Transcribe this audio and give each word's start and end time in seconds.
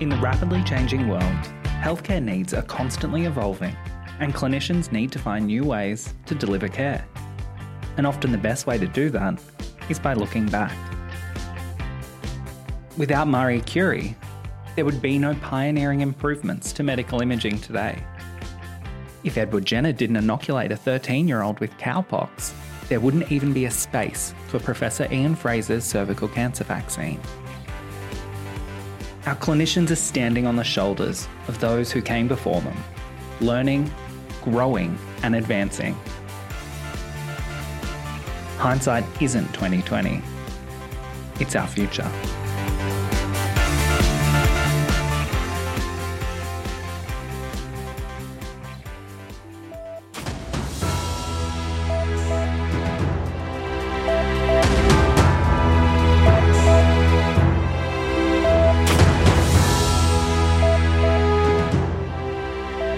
In 0.00 0.08
the 0.08 0.16
rapidly 0.16 0.64
changing 0.64 1.08
world, 1.08 1.22
healthcare 1.62 2.22
needs 2.22 2.54
are 2.54 2.62
constantly 2.62 3.26
evolving, 3.26 3.76
and 4.18 4.32
clinicians 4.32 4.90
need 4.90 5.12
to 5.12 5.18
find 5.18 5.46
new 5.46 5.62
ways 5.62 6.14
to 6.24 6.34
deliver 6.34 6.68
care. 6.68 7.06
And 7.98 8.06
often 8.06 8.32
the 8.32 8.38
best 8.38 8.66
way 8.66 8.78
to 8.78 8.86
do 8.86 9.10
that 9.10 9.38
is 9.90 9.98
by 9.98 10.14
looking 10.14 10.46
back. 10.46 10.74
Without 12.96 13.28
Marie 13.28 13.60
Curie, 13.60 14.16
there 14.74 14.86
would 14.86 15.02
be 15.02 15.18
no 15.18 15.34
pioneering 15.34 16.00
improvements 16.00 16.72
to 16.72 16.82
medical 16.82 17.20
imaging 17.20 17.60
today. 17.60 18.02
If 19.22 19.36
Edward 19.36 19.66
Jenner 19.66 19.92
didn't 19.92 20.16
inoculate 20.16 20.72
a 20.72 20.76
13 20.76 21.28
year 21.28 21.42
old 21.42 21.60
with 21.60 21.76
cowpox, 21.76 22.54
there 22.88 23.00
wouldn't 23.00 23.30
even 23.30 23.52
be 23.52 23.66
a 23.66 23.70
space 23.70 24.34
for 24.48 24.60
Professor 24.60 25.06
Ian 25.12 25.36
Fraser's 25.36 25.84
cervical 25.84 26.26
cancer 26.26 26.64
vaccine. 26.64 27.20
Our 29.26 29.36
clinicians 29.36 29.90
are 29.90 29.96
standing 29.96 30.46
on 30.46 30.56
the 30.56 30.64
shoulders 30.64 31.28
of 31.46 31.60
those 31.60 31.92
who 31.92 32.00
came 32.00 32.26
before 32.26 32.62
them, 32.62 32.76
learning, 33.42 33.90
growing, 34.42 34.98
and 35.22 35.34
advancing. 35.36 35.94
Hindsight 38.56 39.04
isn't 39.20 39.46
2020. 39.52 40.22
It's 41.38 41.54
our 41.54 41.66
future. 41.66 42.10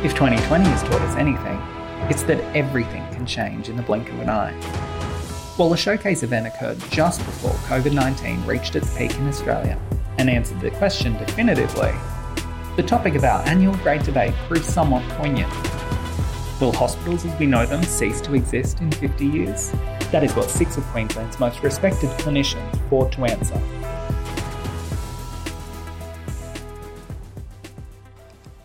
If 0.04 0.14
2020 0.14 0.64
has 0.64 0.82
taught 0.82 1.00
us 1.02 1.14
anything, 1.14 1.56
it's 2.10 2.24
that 2.24 2.40
everything 2.56 3.06
can 3.12 3.24
change 3.24 3.68
in 3.68 3.76
the 3.76 3.84
blink 3.84 4.08
of 4.08 4.18
an 4.18 4.28
eye. 4.28 4.52
While 5.56 5.70
the 5.70 5.76
showcase 5.76 6.24
event 6.24 6.48
occurred 6.48 6.80
just 6.90 7.20
before 7.20 7.52
COVID 7.68 7.94
19 7.94 8.44
reached 8.44 8.74
its 8.74 8.92
peak 8.98 9.14
in 9.14 9.28
Australia 9.28 9.78
and 10.18 10.28
answered 10.28 10.60
the 10.60 10.72
question 10.72 11.12
definitively, 11.18 11.92
the 12.74 12.82
topic 12.82 13.14
of 13.14 13.22
our 13.22 13.46
annual 13.46 13.76
Great 13.76 14.02
Debate 14.02 14.34
proved 14.48 14.64
somewhat 14.64 15.08
poignant. 15.10 15.52
Will 16.60 16.72
hospitals 16.72 17.24
as 17.24 17.38
we 17.38 17.46
know 17.46 17.64
them 17.64 17.84
cease 17.84 18.20
to 18.22 18.34
exist 18.34 18.80
in 18.80 18.90
50 18.90 19.24
years? 19.24 19.70
That 20.10 20.24
is 20.24 20.34
what 20.34 20.50
six 20.50 20.76
of 20.76 20.82
Queensland's 20.86 21.38
most 21.38 21.62
respected 21.62 22.10
clinicians 22.18 22.90
fought 22.90 23.12
to 23.12 23.24
answer. 23.24 23.54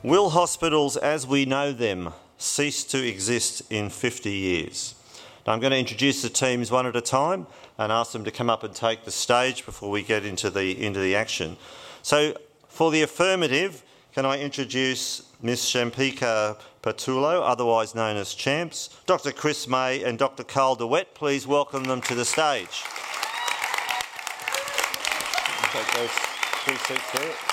Will 0.08 0.30
hospitals 0.30 0.96
as 0.96 1.28
we 1.28 1.44
know 1.44 1.74
them 1.74 2.14
cease 2.38 2.86
to 2.86 3.06
exist 3.06 3.62
in 3.70 3.90
50 3.90 4.32
years? 4.32 4.96
Now, 5.46 5.52
I'm 5.52 5.60
going 5.60 5.72
to 5.72 5.78
introduce 5.78 6.22
the 6.22 6.30
teams 6.30 6.72
one 6.72 6.86
at 6.86 6.96
a 6.96 7.02
time 7.02 7.46
and 7.78 7.92
ask 7.92 8.14
them 8.14 8.24
to 8.24 8.32
come 8.32 8.50
up 8.50 8.64
and 8.64 8.74
take 8.74 9.04
the 9.04 9.12
stage 9.12 9.66
before 9.66 9.92
we 9.92 10.04
get 10.04 10.24
into 10.24 10.50
the, 10.50 10.82
into 10.82 11.02
the 11.02 11.14
action. 11.14 11.58
So, 12.04 12.38
for 12.70 12.90
the 12.90 13.02
affirmative, 13.02 13.84
can 14.14 14.26
I 14.26 14.40
introduce 14.40 15.24
Ms. 15.42 15.66
Champika 15.66 16.56
Pattulo, 16.82 17.42
otherwise 17.44 17.94
known 17.94 18.16
as 18.16 18.34
Champs, 18.34 18.98
Dr. 19.08 19.34
Chris 19.34 19.68
May, 19.68 20.02
and 20.06 20.18
Dr. 20.18 20.46
Carl 20.46 20.76
de 20.76 20.88
Wet. 20.88 21.16
Please 21.16 21.46
welcome 21.46 21.84
them 21.84 22.00
to 22.04 22.16
the 22.16 22.24
stage. 22.24 22.82
Take 25.74 25.94
those 25.98 26.12
two 26.64 26.76
seats 26.78 27.12
there 27.12 27.47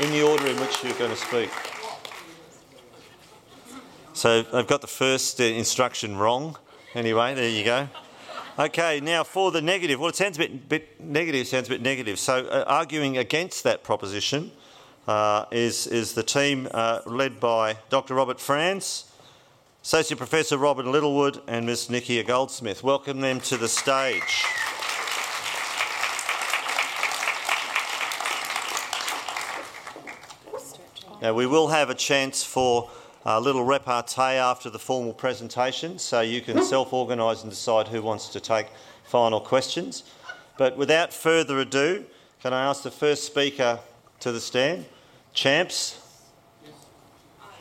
in 0.00 0.10
the 0.10 0.22
order 0.22 0.46
in 0.46 0.56
which 0.58 0.82
you're 0.82 0.94
going 0.94 1.10
to 1.10 1.16
speak. 1.16 1.50
So 4.12 4.44
I've 4.52 4.66
got 4.66 4.80
the 4.80 4.86
first 4.86 5.40
uh, 5.40 5.44
instruction 5.44 6.16
wrong. 6.16 6.56
Anyway, 6.94 7.34
there 7.34 7.48
you 7.48 7.64
go. 7.64 7.88
Okay, 8.58 9.00
now 9.00 9.24
for 9.24 9.50
the 9.50 9.60
negative. 9.60 9.98
Well, 9.98 10.10
it 10.10 10.16
sounds 10.16 10.36
a 10.36 10.40
bit, 10.40 10.68
bit 10.68 11.00
negative. 11.00 11.46
Sounds 11.48 11.66
a 11.66 11.70
bit 11.70 11.82
negative. 11.82 12.18
So 12.18 12.46
uh, 12.46 12.64
arguing 12.66 13.18
against 13.18 13.64
that 13.64 13.82
proposition 13.82 14.52
uh, 15.08 15.46
is 15.50 15.86
is 15.88 16.14
the 16.14 16.22
team 16.22 16.68
uh, 16.70 17.00
led 17.06 17.40
by 17.40 17.76
Dr. 17.88 18.14
Robert 18.14 18.38
Franz, 18.38 19.06
Associate 19.82 20.16
Professor 20.16 20.56
Robyn 20.56 20.92
Littlewood, 20.92 21.40
and 21.48 21.66
Miss 21.66 21.88
Nikia 21.88 22.24
Goldsmith. 22.24 22.84
Welcome 22.84 23.20
them 23.20 23.40
to 23.40 23.56
the 23.56 23.68
stage. 23.68 24.44
Now, 31.24 31.32
we 31.32 31.46
will 31.46 31.68
have 31.68 31.88
a 31.88 31.94
chance 31.94 32.44
for 32.44 32.90
a 33.24 33.40
little 33.40 33.64
repartee 33.64 34.36
after 34.36 34.68
the 34.68 34.78
formal 34.78 35.14
presentation, 35.14 35.98
so 35.98 36.20
you 36.20 36.42
can 36.42 36.62
self 36.62 36.92
organise 36.92 37.40
and 37.40 37.50
decide 37.50 37.88
who 37.88 38.02
wants 38.02 38.28
to 38.28 38.40
take 38.40 38.66
final 39.04 39.40
questions. 39.40 40.04
But 40.58 40.76
without 40.76 41.14
further 41.14 41.60
ado, 41.60 42.04
can 42.42 42.52
I 42.52 42.66
ask 42.66 42.82
the 42.82 42.90
first 42.90 43.24
speaker 43.24 43.78
to 44.20 44.32
the 44.32 44.40
stand? 44.40 44.84
Champs. 45.32 45.98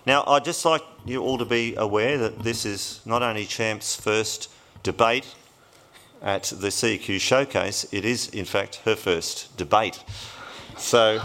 Now, 0.06 0.26
I'd 0.28 0.44
just 0.44 0.66
like 0.66 0.84
you 1.06 1.22
all 1.22 1.38
to 1.38 1.46
be 1.46 1.74
aware 1.78 2.18
that 2.18 2.40
this 2.40 2.66
is 2.66 3.00
not 3.06 3.24
only 3.24 3.46
Champ's 3.46 3.96
first 3.96 4.52
debate 4.84 5.36
at 6.22 6.44
the 6.44 6.68
CEQ 6.68 7.18
showcase, 7.22 7.88
it 7.94 8.04
is, 8.04 8.28
in 8.28 8.44
fact, 8.44 8.82
her 8.84 8.98
first 8.98 9.56
debate. 9.56 10.04
So, 10.78 11.22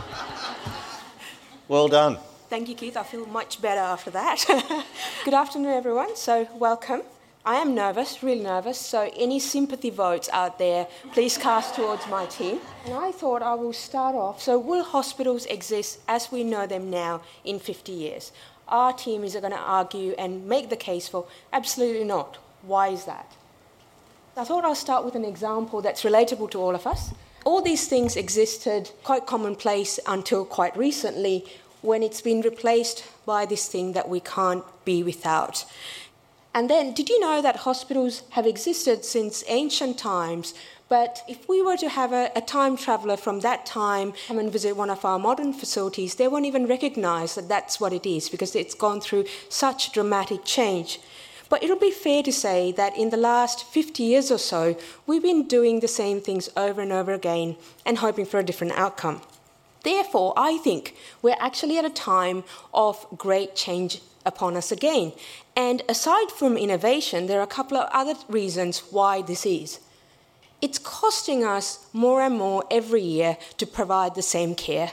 well 1.66 1.88
done. 1.88 2.18
Thank 2.48 2.70
you, 2.70 2.74
Keith. 2.74 2.96
I 2.96 3.02
feel 3.02 3.26
much 3.26 3.60
better 3.60 3.80
after 3.80 4.10
that. 4.12 4.42
Good 5.26 5.34
afternoon, 5.34 5.74
everyone. 5.74 6.16
So, 6.16 6.48
welcome. 6.54 7.02
I 7.44 7.56
am 7.56 7.74
nervous, 7.74 8.22
really 8.22 8.42
nervous. 8.42 8.78
So, 8.78 9.10
any 9.18 9.38
sympathy 9.38 9.90
votes 9.90 10.30
out 10.32 10.58
there, 10.58 10.86
please 11.12 11.36
cast 11.36 11.74
towards 11.74 12.08
my 12.08 12.24
team. 12.24 12.60
And 12.86 12.94
I 12.94 13.12
thought 13.12 13.42
I 13.42 13.52
will 13.52 13.74
start 13.74 14.14
off. 14.14 14.40
So, 14.40 14.58
will 14.58 14.82
hospitals 14.82 15.44
exist 15.44 16.00
as 16.08 16.32
we 16.32 16.42
know 16.42 16.66
them 16.66 16.88
now 16.88 17.20
in 17.44 17.58
50 17.58 17.92
years? 17.92 18.32
Our 18.66 18.94
team 18.94 19.24
is 19.24 19.34
going 19.34 19.52
to 19.52 19.58
argue 19.58 20.14
and 20.18 20.46
make 20.48 20.70
the 20.70 20.76
case 20.76 21.06
for 21.06 21.26
absolutely 21.52 22.04
not. 22.04 22.38
Why 22.62 22.88
is 22.88 23.04
that? 23.04 23.30
I 24.38 24.44
thought 24.44 24.64
I'll 24.64 24.74
start 24.74 25.04
with 25.04 25.16
an 25.16 25.24
example 25.24 25.82
that's 25.82 26.02
relatable 26.02 26.50
to 26.52 26.60
all 26.62 26.74
of 26.74 26.86
us. 26.86 27.12
All 27.44 27.60
these 27.60 27.88
things 27.88 28.16
existed 28.16 28.90
quite 29.04 29.26
commonplace 29.26 30.00
until 30.06 30.46
quite 30.46 30.76
recently 30.76 31.44
when 31.82 32.02
it's 32.02 32.20
been 32.20 32.40
replaced 32.40 33.04
by 33.26 33.46
this 33.46 33.68
thing 33.68 33.92
that 33.92 34.08
we 34.08 34.20
can't 34.20 34.64
be 34.84 35.02
without. 35.02 35.64
And 36.54 36.68
then, 36.68 36.92
did 36.92 37.08
you 37.08 37.20
know 37.20 37.40
that 37.42 37.56
hospitals 37.56 38.22
have 38.30 38.46
existed 38.46 39.04
since 39.04 39.44
ancient 39.46 39.98
times? 39.98 40.54
But 40.88 41.22
if 41.28 41.48
we 41.48 41.60
were 41.60 41.76
to 41.76 41.88
have 41.88 42.12
a, 42.12 42.30
a, 42.34 42.40
time 42.40 42.76
traveller 42.76 43.18
from 43.18 43.40
that 43.40 43.66
time 43.66 44.14
come 44.26 44.38
and 44.38 44.50
visit 44.50 44.74
one 44.74 44.88
of 44.88 45.04
our 45.04 45.18
modern 45.18 45.52
facilities, 45.52 46.14
they 46.14 46.28
won't 46.28 46.46
even 46.46 46.66
recognise 46.66 47.34
that 47.34 47.48
that's 47.48 47.78
what 47.78 47.92
it 47.92 48.06
is 48.06 48.30
because 48.30 48.56
it's 48.56 48.74
gone 48.74 49.02
through 49.02 49.26
such 49.50 49.92
dramatic 49.92 50.44
change. 50.44 50.98
But 51.50 51.62
it'll 51.62 51.78
be 51.78 51.90
fair 51.90 52.22
to 52.22 52.32
say 52.32 52.72
that 52.72 52.96
in 52.96 53.10
the 53.10 53.16
last 53.16 53.64
50 53.64 54.02
years 54.02 54.30
or 54.30 54.38
so, 54.38 54.76
we've 55.06 55.22
been 55.22 55.46
doing 55.46 55.80
the 55.80 55.88
same 55.88 56.20
things 56.20 56.48
over 56.56 56.80
and 56.80 56.92
over 56.92 57.12
again 57.12 57.56
and 57.84 57.98
hoping 57.98 58.26
for 58.26 58.38
a 58.38 58.44
different 58.44 58.72
outcome. 58.74 59.20
Therefore, 59.88 60.34
I 60.36 60.58
think 60.58 60.94
we're 61.22 61.40
actually 61.40 61.78
at 61.78 61.84
a 61.86 62.00
time 62.14 62.44
of 62.74 63.06
great 63.16 63.56
change 63.56 64.02
upon 64.26 64.54
us 64.54 64.70
again. 64.70 65.14
And 65.56 65.82
aside 65.88 66.30
from 66.30 66.58
innovation, 66.58 67.26
there 67.26 67.40
are 67.40 67.50
a 67.50 67.56
couple 67.58 67.78
of 67.78 67.88
other 67.90 68.14
reasons 68.28 68.80
why 68.90 69.22
this 69.22 69.46
is. 69.46 69.80
It's 70.60 70.78
costing 70.78 71.42
us 71.42 71.86
more 71.94 72.20
and 72.20 72.36
more 72.36 72.64
every 72.70 73.00
year 73.00 73.38
to 73.56 73.66
provide 73.66 74.14
the 74.14 74.20
same 74.36 74.54
care. 74.54 74.92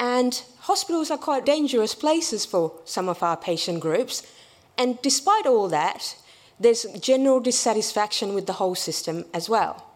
And 0.00 0.42
hospitals 0.62 1.12
are 1.12 1.28
quite 1.28 1.46
dangerous 1.46 1.94
places 1.94 2.44
for 2.44 2.72
some 2.84 3.08
of 3.08 3.22
our 3.22 3.36
patient 3.36 3.78
groups. 3.78 4.26
And 4.76 5.00
despite 5.00 5.46
all 5.46 5.68
that, 5.68 6.16
there's 6.58 6.86
general 6.98 7.38
dissatisfaction 7.38 8.34
with 8.34 8.46
the 8.48 8.54
whole 8.54 8.74
system 8.74 9.26
as 9.32 9.48
well. 9.48 9.93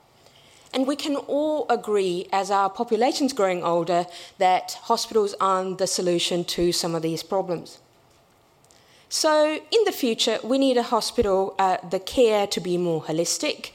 And 0.72 0.86
we 0.86 0.96
can 0.96 1.16
all 1.16 1.66
agree, 1.70 2.26
as 2.32 2.50
our 2.50 2.68
population's 2.68 3.32
growing 3.32 3.62
older, 3.62 4.06
that 4.38 4.78
hospitals 4.82 5.34
aren't 5.40 5.78
the 5.78 5.86
solution 5.86 6.44
to 6.44 6.72
some 6.72 6.94
of 6.94 7.02
these 7.02 7.22
problems. 7.22 7.78
So, 9.08 9.54
in 9.70 9.84
the 9.86 9.92
future, 9.92 10.38
we 10.44 10.58
need 10.58 10.76
a 10.76 10.82
hospital, 10.82 11.54
uh, 11.58 11.78
the 11.88 11.98
care 11.98 12.46
to 12.48 12.60
be 12.60 12.76
more 12.76 13.02
holistic 13.02 13.70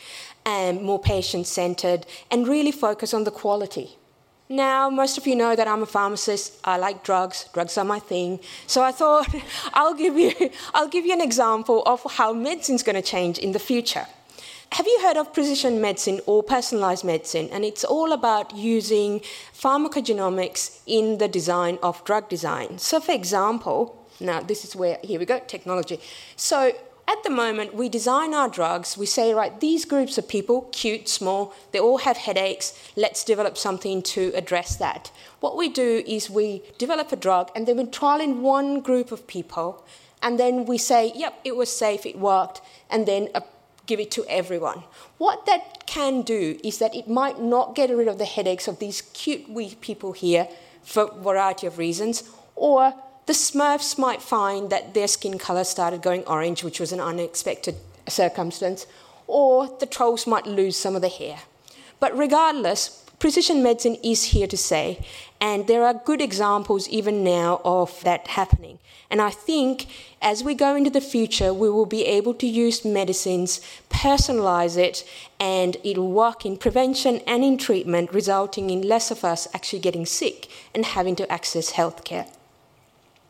and 0.45 0.84
more 0.84 1.00
patient 1.00 1.48
centered 1.48 2.06
and 2.30 2.48
really 2.48 2.72
focus 2.72 3.13
on 3.13 3.24
the 3.24 3.31
quality. 3.31 3.98
Now, 4.50 4.89
most 4.89 5.18
of 5.18 5.25
you 5.25 5.36
know 5.36 5.56
that 5.56 5.68
I'm 5.68 5.81
a 5.81 5.88
pharmacist. 5.88 6.60
I 6.63 6.78
like 6.78 7.04
drugs. 7.04 7.50
Drugs 7.54 7.78
are 7.78 7.86
my 7.86 7.98
thing. 7.98 8.39
So 8.68 8.84
I 8.84 8.92
thought 8.92 9.28
I'll 9.74 9.96
give 9.96 10.16
you, 10.18 10.34
I'll 10.75 10.89
give 10.89 11.06
you 11.06 11.13
an 11.13 11.22
example 11.22 11.81
of 11.88 12.04
how 12.12 12.34
medicine's 12.34 12.84
going 12.84 12.96
to 12.96 13.01
change 13.01 13.39
in 13.39 13.54
the 13.54 13.60
future. 13.60 14.06
Have 14.74 14.88
you 14.88 15.00
heard 15.04 15.18
of 15.18 15.31
precision 15.34 15.80
medicine 15.80 16.20
or 16.25 16.42
personalized 16.42 17.04
medicine? 17.06 17.48
And 17.52 17.64
it's 17.64 17.84
all 17.84 18.12
about 18.12 18.56
using 18.56 19.20
pharmacogenomics 19.54 20.80
in 20.88 21.20
the 21.20 21.28
design 21.28 21.78
of 21.84 22.04
drug 22.06 22.28
design. 22.28 22.80
So, 22.80 23.00
for 23.00 23.12
example, 23.12 24.08
now 24.20 24.40
this 24.42 24.66
is 24.66 24.75
where, 24.75 24.98
here 25.04 25.20
we 25.20 25.25
go, 25.25 25.40
technology. 25.46 26.00
So, 26.36 26.72
at 27.08 27.22
the 27.24 27.30
moment, 27.30 27.75
we 27.75 27.88
design 27.88 28.34
our 28.34 28.48
drugs. 28.50 28.98
We 28.98 29.06
say, 29.06 29.34
right, 29.34 29.60
these 29.60 29.86
groups 29.86 30.18
of 30.18 30.28
people, 30.28 30.70
cute, 30.72 31.08
small, 31.08 31.54
they 31.72 31.80
all 31.80 32.00
have 32.00 32.18
headaches. 32.18 32.74
Let's 32.96 33.24
develop 33.24 33.58
something 33.58 34.02
to 34.14 34.31
address 34.34 34.78
that. 34.78 35.12
What 35.40 35.56
we 35.56 35.70
do 35.70 36.02
is 36.08 36.30
we 36.30 36.64
develop 36.78 37.12
a 37.12 37.18
drug 37.18 37.52
and 37.56 37.68
then 37.68 37.78
we 37.78 37.86
trial 37.86 38.22
in 38.22 38.42
one 38.42 38.80
group 38.80 39.12
of 39.12 39.28
people, 39.28 39.86
and 40.24 40.40
then 40.40 40.66
we 40.66 40.78
say, 40.78 41.12
yep, 41.14 41.38
it 41.44 41.56
was 41.58 41.70
safe, 41.70 42.06
it 42.06 42.18
worked, 42.18 42.62
and 42.90 43.06
then 43.06 43.28
uh, 43.36 43.42
give 43.85 44.00
it 44.00 44.12
to 44.12 44.25
everyone. 44.30 44.83
What 45.18 45.45
that 45.45 45.85
can 45.85 46.21
do 46.21 46.57
is 46.63 46.77
that 46.80 46.95
it 46.95 47.07
might 47.07 47.41
not 47.41 47.75
get 47.75 47.89
rid 47.89 48.07
of 48.07 48.18
the 48.18 48.25
headaches 48.25 48.68
of 48.68 48.80
these 48.80 49.01
cute 49.01 49.50
wee 49.50 49.75
people 49.80 50.13
here 50.13 50.47
for 50.83 51.03
a 51.03 51.21
variety 51.21 51.68
of 51.68 51.77
reasons, 51.77 52.24
or 52.56 52.94
the 53.25 53.33
Smurfs 53.33 53.97
might 53.97 54.21
find 54.21 54.69
that 54.69 54.94
their 54.94 55.07
skin 55.07 55.38
colour 55.38 55.63
started 55.63 56.01
going 56.01 56.24
orange, 56.25 56.63
which 56.63 56.80
was 56.80 56.91
an 56.91 57.00
unexpected 57.00 57.75
circumstance, 58.07 58.85
or 59.27 59.68
the 59.80 59.86
trolls 59.86 60.27
might 60.27 60.45
lose 60.45 60.75
some 60.75 60.95
of 60.95 61.01
the 61.01 61.09
hair. 61.09 61.39
But 62.00 62.18
regardless, 62.18 63.02
precision 63.24 63.64
medicine 63.64 63.96
is 64.04 64.22
here 64.36 64.48
to 64.48 64.58
stay, 64.58 65.00
and 65.40 65.66
there 65.68 65.86
are 65.86 65.94
good 65.94 66.20
examples 66.20 66.90
even 66.90 67.24
now 67.24 67.62
of 67.64 68.04
that 68.04 68.28
happening. 68.28 68.78
And 69.10 69.22
I 69.22 69.30
think 69.30 69.88
as 70.22 70.44
we 70.44 70.54
go 70.54 70.75
into 70.75 70.90
the 70.90 71.00
future, 71.00 71.54
we 71.54 71.70
will 71.70 71.86
be 71.86 72.06
able 72.06 72.34
to 72.34 72.46
use 72.46 72.84
medicines, 72.84 73.62
personalize 73.90 74.75
it, 74.75 75.08
and 75.40 75.78
it'll 75.86 76.12
work 76.12 76.46
in 76.46 76.58
prevention 76.58 77.22
and 77.25 77.46
in 77.46 77.58
treatment, 77.58 78.12
resulting 78.12 78.70
in 78.70 78.81
less 78.81 79.10
of 79.10 79.24
us 79.24 79.48
actually 79.54 79.80
getting 79.80 80.06
sick 80.06 80.50
and 80.75 80.84
having 80.84 81.16
to 81.16 81.31
access 81.31 81.72
healthcare. 81.72 82.28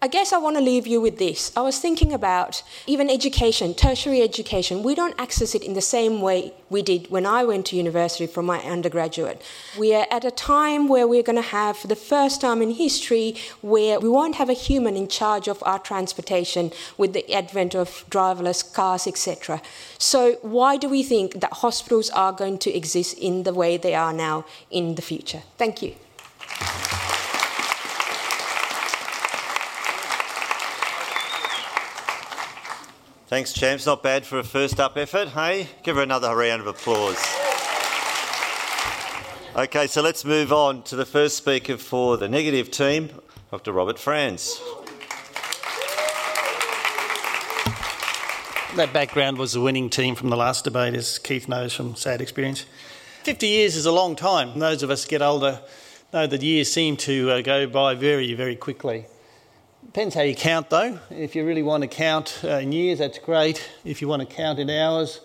I 0.03 0.07
guess 0.07 0.33
I 0.33 0.37
want 0.37 0.57
to 0.57 0.61
leave 0.61 0.85
you 0.85 0.99
with 0.99 1.17
this. 1.17 1.55
I 1.55 1.61
was 1.61 1.79
thinking 1.79 2.11
about 2.11 2.61
even 2.85 3.09
education, 3.09 3.73
tertiary 3.73 4.21
education. 4.21 4.83
We 4.83 4.95
don't 4.95 5.17
access 5.17 5.55
it 5.55 5.63
in 5.63 5.75
the 5.75 5.81
same 5.81 6.19
way 6.19 6.51
we 6.69 6.81
did 6.81 7.09
when 7.09 7.25
I 7.25 7.45
went 7.45 7.67
to 7.67 7.77
university 7.77 8.27
for 8.27 8.43
my 8.43 8.59
undergraduate. 8.63 9.41
We 9.79 9.95
are 9.95 10.05
at 10.11 10.25
a 10.25 10.29
time 10.29 10.89
where 10.89 11.07
we're 11.07 11.23
going 11.23 11.37
to 11.37 11.41
have, 11.41 11.77
for 11.77 11.87
the 11.87 11.95
first 11.95 12.41
time 12.41 12.61
in 12.61 12.71
history, 12.71 13.35
where 13.61 13.97
we 13.97 14.09
won't 14.09 14.35
have 14.35 14.49
a 14.49 14.59
human 14.67 14.97
in 14.97 15.07
charge 15.07 15.47
of 15.47 15.63
our 15.65 15.79
transportation 15.79 16.73
with 16.97 17.13
the 17.13 17.33
advent 17.33 17.73
of 17.73 18.03
driverless 18.09 18.73
cars, 18.73 19.07
etc. 19.07 19.61
So, 19.99 20.33
why 20.41 20.75
do 20.75 20.89
we 20.89 21.03
think 21.03 21.39
that 21.39 21.53
hospitals 21.53 22.09
are 22.09 22.33
going 22.33 22.57
to 22.57 22.75
exist 22.75 23.17
in 23.17 23.43
the 23.43 23.53
way 23.53 23.77
they 23.77 23.95
are 23.95 24.11
now 24.11 24.43
in 24.69 24.95
the 24.95 25.01
future? 25.01 25.43
Thank 25.57 25.81
you. 25.81 25.95
Thanks, 33.33 33.51
champs. 33.51 33.87
Not 33.87 34.03
bad 34.03 34.27
for 34.27 34.37
a 34.37 34.43
first 34.43 34.79
up 34.79 34.95
effort, 34.95 35.29
hey? 35.29 35.67
Give 35.81 35.95
her 35.95 36.03
another 36.03 36.35
round 36.35 36.61
of 36.61 36.67
applause. 36.67 37.17
Okay, 39.55 39.87
so 39.87 40.03
let's 40.03 40.23
move 40.23 40.53
on 40.53 40.83
to 40.83 40.95
the 40.95 41.03
first 41.03 41.35
speaker 41.35 41.77
for 41.77 42.15
the 42.15 42.29
negative 42.29 42.69
team, 42.69 43.09
Dr. 43.49 43.71
Robert 43.71 43.97
Franz. 43.97 44.61
That 48.75 48.91
background 48.93 49.39
was 49.39 49.53
the 49.53 49.61
winning 49.61 49.89
team 49.89 50.13
from 50.13 50.29
the 50.29 50.37
last 50.37 50.65
debate, 50.65 50.93
as 50.93 51.17
Keith 51.17 51.49
knows 51.49 51.73
from 51.73 51.95
sad 51.95 52.21
experience. 52.21 52.67
50 53.23 53.47
years 53.47 53.75
is 53.75 53.87
a 53.87 53.91
long 53.91 54.15
time. 54.15 54.59
Those 54.59 54.83
of 54.83 54.91
us 54.91 55.05
get 55.05 55.23
older 55.23 55.59
know 56.13 56.27
that 56.27 56.43
years 56.43 56.71
seem 56.71 56.97
to 56.97 57.31
uh, 57.31 57.41
go 57.41 57.65
by 57.65 57.95
very, 57.95 58.35
very 58.35 58.55
quickly. 58.55 59.07
Depends 59.85 60.15
how 60.15 60.21
you 60.21 60.35
count, 60.35 60.69
though. 60.69 60.99
If 61.11 61.35
you 61.35 61.45
really 61.45 61.61
want 61.61 61.81
to 61.81 61.87
count 61.87 62.39
uh, 62.43 62.57
in 62.57 62.71
years, 62.71 62.99
that's 62.99 63.19
great. 63.19 63.69
If 63.85 64.01
you 64.01 64.07
want 64.07 64.27
to 64.27 64.35
count 64.35 64.57
in 64.59 64.69
hours, 64.69 65.21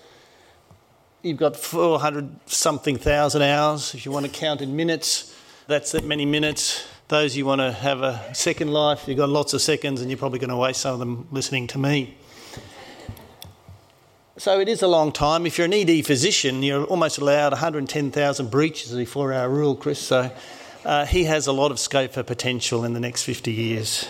you've 1.22 1.38
got 1.38 1.56
400 1.56 2.50
something 2.50 2.96
thousand 2.96 3.43
hours. 3.43 3.94
If 3.94 4.05
you 4.05 4.12
want 4.12 4.26
to 4.26 4.32
count 4.32 4.60
in 4.60 4.76
minutes, 4.76 5.34
that's 5.66 5.93
that 5.93 6.05
many 6.05 6.26
minutes. 6.26 6.87
Those 7.08 7.37
you 7.37 7.46
want 7.46 7.62
to 7.62 7.72
have 7.72 8.02
a 8.02 8.34
second 8.34 8.70
life, 8.70 9.08
you've 9.08 9.16
got 9.16 9.31
lots 9.31 9.55
of 9.55 9.62
seconds, 9.62 10.02
and 10.02 10.10
you're 10.10 10.19
probably 10.19 10.38
going 10.38 10.50
to 10.50 10.56
waste 10.56 10.82
some 10.82 10.93
of 10.93 10.99
them 10.99 11.26
listening 11.31 11.66
to 11.69 11.78
me. 11.78 12.16
So 14.37 14.60
it 14.60 14.69
is 14.69 14.82
a 14.82 14.88
long 14.88 15.10
time. 15.10 15.46
If 15.46 15.56
you're 15.56 15.64
an 15.64 15.72
ED 15.72 16.05
physician, 16.05 16.62
you're 16.62 16.84
almost 16.84 17.19
allowed 17.19 17.52
110,000 17.52 18.50
breaches 18.50 18.93
before 18.93 19.32
our 19.32 19.49
rule, 19.49 19.75
Chris. 19.75 19.99
So 19.99 20.31
uh, 20.84 21.06
he 21.06 21.25
has 21.25 21.46
a 21.46 21.52
lot 21.52 21.70
of 21.70 21.78
scope 21.78 22.12
for 22.12 22.22
potential 22.22 22.84
in 22.84 22.93
the 22.93 23.00
next 23.00 23.25
50 23.25 23.50
years. 23.50 24.06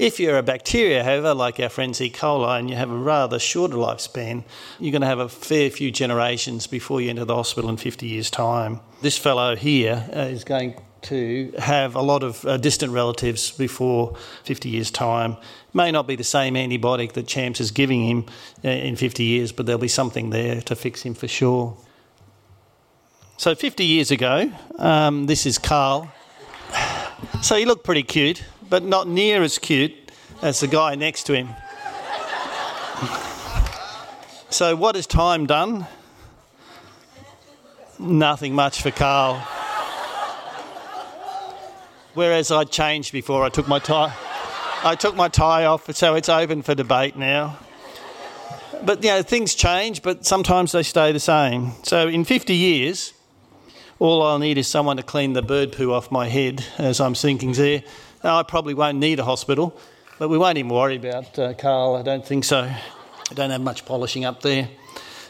If 0.00 0.18
you're 0.18 0.38
a 0.38 0.42
bacteria, 0.42 1.04
however, 1.04 1.34
like 1.34 1.60
our 1.60 1.68
friends 1.68 2.00
E. 2.00 2.08
coli, 2.08 2.58
and 2.58 2.70
you 2.70 2.76
have 2.76 2.90
a 2.90 2.96
rather 2.96 3.38
shorter 3.38 3.76
lifespan, 3.76 4.44
you're 4.78 4.92
going 4.92 5.02
to 5.02 5.06
have 5.06 5.18
a 5.18 5.28
fair 5.28 5.68
few 5.68 5.90
generations 5.90 6.66
before 6.66 7.02
you 7.02 7.10
enter 7.10 7.26
the 7.26 7.36
hospital 7.36 7.68
in 7.68 7.76
50 7.76 8.06
years' 8.06 8.30
time. 8.30 8.80
This 9.02 9.18
fellow 9.18 9.56
here 9.56 10.08
uh, 10.16 10.20
is 10.20 10.42
going 10.42 10.80
to 11.02 11.52
have 11.58 11.96
a 11.96 12.00
lot 12.00 12.22
of 12.22 12.42
uh, 12.46 12.56
distant 12.56 12.94
relatives 12.94 13.50
before 13.50 14.16
50 14.44 14.70
years' 14.70 14.90
time. 14.90 15.36
May 15.74 15.90
not 15.90 16.06
be 16.06 16.16
the 16.16 16.24
same 16.24 16.54
antibiotic 16.54 17.12
that 17.12 17.26
Champs 17.26 17.60
is 17.60 17.70
giving 17.70 18.02
him 18.02 18.24
uh, 18.64 18.70
in 18.70 18.96
50 18.96 19.22
years, 19.22 19.52
but 19.52 19.66
there'll 19.66 19.78
be 19.78 19.86
something 19.86 20.30
there 20.30 20.62
to 20.62 20.74
fix 20.74 21.02
him 21.02 21.12
for 21.12 21.28
sure. 21.28 21.76
So, 23.36 23.54
50 23.54 23.84
years 23.84 24.10
ago, 24.10 24.50
um, 24.78 25.26
this 25.26 25.44
is 25.44 25.58
Carl. 25.58 26.10
So, 27.42 27.56
he 27.56 27.66
looked 27.66 27.84
pretty 27.84 28.02
cute 28.02 28.42
but 28.70 28.84
not 28.84 29.08
near 29.08 29.42
as 29.42 29.58
cute 29.58 29.92
as 30.40 30.60
the 30.60 30.68
guy 30.68 30.94
next 30.94 31.24
to 31.24 31.34
him. 31.34 31.48
so, 34.48 34.74
what 34.76 34.94
has 34.94 35.06
time 35.06 35.46
done? 35.46 35.86
Nothing 37.98 38.54
much 38.54 38.80
for 38.80 38.90
Carl. 38.90 39.36
Whereas 42.14 42.50
I 42.50 42.64
changed 42.64 43.12
before 43.12 43.44
I 43.44 43.50
took 43.50 43.68
my 43.68 43.78
tie. 43.78 44.14
I 44.82 44.94
took 44.94 45.14
my 45.14 45.28
tie 45.28 45.66
off, 45.66 45.94
so 45.94 46.14
it's 46.14 46.28
open 46.28 46.62
for 46.62 46.74
debate 46.74 47.16
now. 47.16 47.58
But 48.82 49.04
you 49.04 49.10
know, 49.10 49.22
things 49.22 49.54
change, 49.54 50.02
but 50.02 50.24
sometimes 50.24 50.72
they 50.72 50.82
stay 50.82 51.12
the 51.12 51.20
same. 51.20 51.72
So 51.82 52.08
in 52.08 52.24
50 52.24 52.54
years, 52.54 53.12
all 53.98 54.22
I'll 54.22 54.38
need 54.38 54.56
is 54.56 54.66
someone 54.66 54.96
to 54.96 55.02
clean 55.02 55.34
the 55.34 55.42
bird 55.42 55.72
poo 55.72 55.92
off 55.92 56.10
my 56.10 56.28
head 56.28 56.64
as 56.78 57.00
I'm 57.00 57.14
sinking 57.14 57.52
there. 57.52 57.82
Now, 58.22 58.38
I 58.38 58.42
probably 58.42 58.74
won't 58.74 58.98
need 58.98 59.18
a 59.18 59.24
hospital, 59.24 59.78
but 60.18 60.28
we 60.28 60.36
won't 60.36 60.58
even 60.58 60.70
worry 60.70 60.96
about 60.96 61.38
uh, 61.38 61.54
Carl. 61.54 61.96
I 61.96 62.02
don't 62.02 62.24
think 62.24 62.44
so. 62.44 62.60
I 62.60 63.34
don't 63.34 63.50
have 63.50 63.62
much 63.62 63.86
polishing 63.86 64.26
up 64.26 64.42
there. 64.42 64.68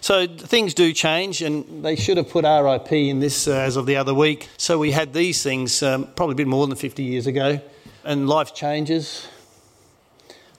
So 0.00 0.26
things 0.26 0.74
do 0.74 0.92
change, 0.92 1.40
and 1.40 1.84
they 1.84 1.94
should 1.94 2.16
have 2.16 2.28
put 2.30 2.44
RIP 2.44 2.90
in 2.92 3.20
this 3.20 3.46
uh, 3.46 3.52
as 3.52 3.76
of 3.76 3.86
the 3.86 3.94
other 3.94 4.12
week. 4.12 4.48
So 4.56 4.76
we 4.76 4.90
had 4.90 5.12
these 5.12 5.40
things 5.42 5.82
um, 5.84 6.08
probably 6.16 6.32
a 6.32 6.36
bit 6.36 6.48
more 6.48 6.66
than 6.66 6.74
50 6.74 7.04
years 7.04 7.28
ago, 7.28 7.60
and 8.04 8.28
life 8.28 8.54
changes. 8.54 9.28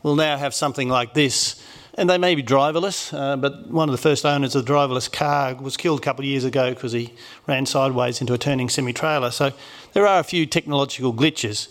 We'll 0.01 0.15
now 0.15 0.37
have 0.37 0.53
something 0.53 0.87
like 0.87 1.13
this, 1.13 1.61
and 1.95 2.09
they 2.09 2.17
may 2.17 2.35
be 2.35 2.43
driverless, 2.43 3.13
uh, 3.13 3.35
but 3.35 3.67
one 3.67 3.89
of 3.89 3.93
the 3.93 4.01
first 4.01 4.25
owners 4.25 4.55
of 4.55 4.65
the 4.65 4.71
driverless 4.71 5.11
car 5.11 5.55
was 5.55 5.75
killed 5.75 5.99
a 5.99 6.03
couple 6.03 6.23
of 6.23 6.27
years 6.27 6.45
ago 6.45 6.73
because 6.73 6.93
he 6.93 7.13
ran 7.45 7.65
sideways 7.65 8.21
into 8.21 8.33
a 8.33 8.37
turning 8.37 8.69
semi 8.69 8.93
trailer. 8.93 9.31
So 9.31 9.51
there 9.91 10.07
are 10.07 10.19
a 10.19 10.23
few 10.23 10.45
technological 10.45 11.13
glitches. 11.13 11.67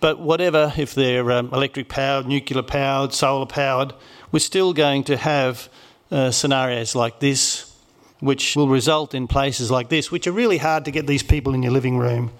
But 0.00 0.20
whatever, 0.20 0.72
if 0.76 0.94
they're 0.94 1.30
um, 1.32 1.50
electric 1.52 1.88
powered, 1.88 2.26
nuclear 2.26 2.62
powered, 2.62 3.12
solar 3.12 3.46
powered, 3.46 3.94
we're 4.30 4.38
still 4.38 4.72
going 4.72 5.04
to 5.04 5.16
have 5.16 5.68
uh, 6.10 6.30
scenarios 6.30 6.94
like 6.94 7.18
this, 7.18 7.74
which 8.20 8.54
will 8.54 8.68
result 8.68 9.12
in 9.12 9.26
places 9.26 9.70
like 9.72 9.88
this, 9.88 10.12
which 10.12 10.26
are 10.28 10.32
really 10.32 10.58
hard 10.58 10.84
to 10.84 10.92
get 10.92 11.06
these 11.08 11.24
people 11.24 11.52
in 11.52 11.62
your 11.64 11.72
living 11.72 11.98
room 11.98 12.30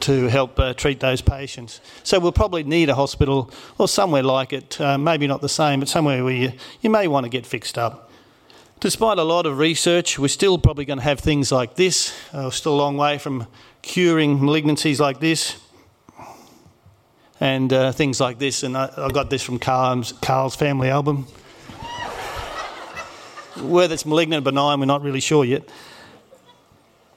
to 0.00 0.28
help 0.28 0.58
uh, 0.58 0.72
treat 0.72 1.00
those 1.00 1.20
patients. 1.20 1.80
So 2.02 2.18
we'll 2.18 2.32
probably 2.32 2.64
need 2.64 2.88
a 2.88 2.94
hospital 2.94 3.50
or 3.78 3.88
somewhere 3.88 4.22
like 4.22 4.54
it, 4.54 4.80
uh, 4.80 4.96
maybe 4.96 5.26
not 5.26 5.42
the 5.42 5.50
same, 5.50 5.80
but 5.80 5.88
somewhere 5.88 6.24
where 6.24 6.34
you, 6.34 6.52
you 6.80 6.88
may 6.88 7.08
want 7.08 7.24
to 7.24 7.30
get 7.30 7.44
fixed 7.44 7.76
up. 7.76 8.10
Despite 8.80 9.18
a 9.18 9.22
lot 9.22 9.44
of 9.46 9.58
research, 9.58 10.18
we're 10.18 10.28
still 10.28 10.58
probably 10.58 10.86
going 10.86 10.98
to 10.98 11.04
have 11.04 11.20
things 11.20 11.52
like 11.52 11.76
this. 11.76 12.18
Uh, 12.32 12.50
still 12.50 12.74
a 12.74 12.76
long 12.76 12.96
way 12.96 13.18
from 13.18 13.46
curing 13.82 14.38
malignancies 14.38 14.98
like 14.98 15.20
this 15.20 15.61
and 17.40 17.72
uh, 17.72 17.92
things 17.92 18.20
like 18.20 18.38
this. 18.38 18.62
And 18.62 18.76
I, 18.76 18.90
I 18.96 19.08
got 19.08 19.30
this 19.30 19.42
from 19.42 19.58
Carl's, 19.58 20.12
Carl's 20.22 20.56
family 20.56 20.88
album. 20.88 21.26
Whether 23.56 23.94
it's 23.94 24.06
malignant 24.06 24.42
or 24.42 24.50
benign, 24.50 24.80
we're 24.80 24.86
not 24.86 25.02
really 25.02 25.20
sure 25.20 25.44
yet. 25.44 25.68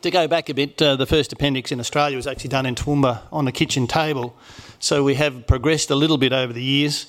To 0.02 0.12
go 0.12 0.28
back 0.28 0.50
a 0.50 0.54
bit, 0.54 0.82
uh, 0.82 0.96
the 0.96 1.06
first 1.06 1.34
appendix 1.34 1.72
in 1.72 1.80
Australia 1.80 2.18
was 2.18 2.28
actually 2.28 2.50
done 2.50 2.66
in 2.66 2.76
Toowoomba 2.76 3.22
on 3.32 3.48
a 3.48 3.52
kitchen 3.52 3.88
table. 3.88 4.36
So 4.80 5.04
we 5.04 5.16
have 5.16 5.48
progressed 5.48 5.90
a 5.90 5.96
little 5.96 6.18
bit 6.18 6.34
over 6.34 6.54
the 6.54 6.62
years. 6.64 7.08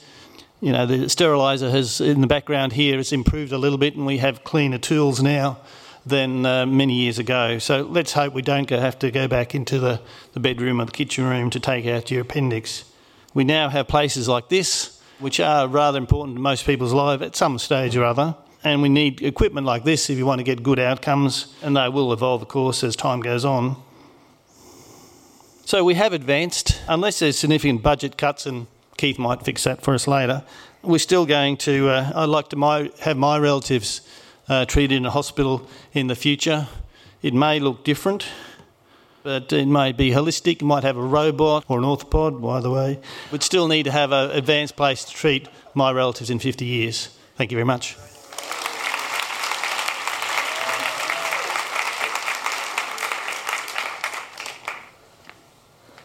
You 0.60 0.72
know, 0.72 0.86
the 0.86 1.06
steriliser 1.08 1.70
has, 1.70 2.00
in 2.00 2.20
the 2.20 2.26
background 2.26 2.72
here, 2.72 2.96
has 2.96 3.12
improved 3.12 3.52
a 3.52 3.58
little 3.58 3.78
bit, 3.78 3.96
and 3.96 4.06
we 4.06 4.18
have 4.18 4.44
cleaner 4.44 4.78
tools 4.78 5.22
now. 5.22 5.58
than 6.06 6.46
uh, 6.46 6.64
many 6.64 6.94
years 6.94 7.18
ago. 7.18 7.58
So 7.58 7.82
let's 7.82 8.12
hope 8.12 8.32
we 8.32 8.40
don't 8.40 8.68
go, 8.68 8.78
have 8.78 8.98
to 9.00 9.10
go 9.10 9.26
back 9.26 9.54
into 9.54 9.80
the, 9.80 10.00
the 10.32 10.40
bedroom 10.40 10.80
or 10.80 10.84
the 10.84 10.92
kitchen 10.92 11.24
room 11.24 11.50
to 11.50 11.60
take 11.60 11.84
out 11.86 12.10
your 12.10 12.22
appendix. 12.22 12.84
We 13.36 13.44
now 13.44 13.68
have 13.68 13.86
places 13.86 14.28
like 14.28 14.48
this, 14.48 14.98
which 15.18 15.40
are 15.40 15.68
rather 15.68 15.98
important 15.98 16.38
to 16.38 16.40
most 16.40 16.64
people's 16.64 16.94
lives 16.94 17.22
at 17.22 17.36
some 17.36 17.58
stage 17.58 17.94
or 17.94 18.02
other. 18.02 18.34
And 18.64 18.80
we 18.80 18.88
need 18.88 19.20
equipment 19.20 19.66
like 19.66 19.84
this 19.84 20.08
if 20.08 20.16
you 20.16 20.24
want 20.24 20.38
to 20.38 20.42
get 20.42 20.62
good 20.62 20.78
outcomes, 20.78 21.54
and 21.60 21.76
they 21.76 21.90
will 21.90 22.14
evolve, 22.14 22.40
of 22.40 22.48
course, 22.48 22.82
as 22.82 22.96
time 22.96 23.20
goes 23.20 23.44
on. 23.44 23.76
So 25.66 25.84
we 25.84 25.92
have 25.96 26.14
advanced, 26.14 26.80
unless 26.88 27.18
there's 27.18 27.38
significant 27.38 27.82
budget 27.82 28.16
cuts, 28.16 28.46
and 28.46 28.68
Keith 28.96 29.18
might 29.18 29.42
fix 29.42 29.64
that 29.64 29.82
for 29.82 29.92
us 29.92 30.08
later. 30.08 30.42
We're 30.82 30.96
still 30.96 31.26
going 31.26 31.58
to. 31.58 31.90
Uh, 31.90 32.12
I'd 32.14 32.30
like 32.30 32.48
to 32.48 32.56
my, 32.56 32.90
have 33.00 33.18
my 33.18 33.36
relatives 33.36 34.00
uh, 34.48 34.64
treated 34.64 34.96
in 34.96 35.04
a 35.04 35.10
hospital 35.10 35.68
in 35.92 36.06
the 36.06 36.16
future. 36.16 36.68
It 37.20 37.34
may 37.34 37.60
look 37.60 37.84
different, 37.84 38.24
but 39.26 39.52
it 39.52 39.66
may 39.66 39.90
be 39.90 40.10
holistic. 40.12 40.62
It 40.62 40.62
might 40.62 40.84
have 40.84 40.96
a 40.96 41.02
robot 41.02 41.64
or 41.66 41.78
an 41.78 41.84
orthopod, 41.84 42.40
by 42.40 42.60
the 42.60 42.70
way. 42.70 43.00
We'd 43.32 43.42
still 43.42 43.66
need 43.66 43.82
to 43.82 43.90
have 43.90 44.12
an 44.12 44.30
advanced 44.30 44.76
place 44.76 45.04
to 45.04 45.12
treat 45.12 45.48
my 45.74 45.90
relatives 45.90 46.30
in 46.30 46.38
50 46.38 46.64
years. 46.64 47.08
Thank 47.34 47.50
you 47.50 47.56
very 47.56 47.64
much. 47.64 47.96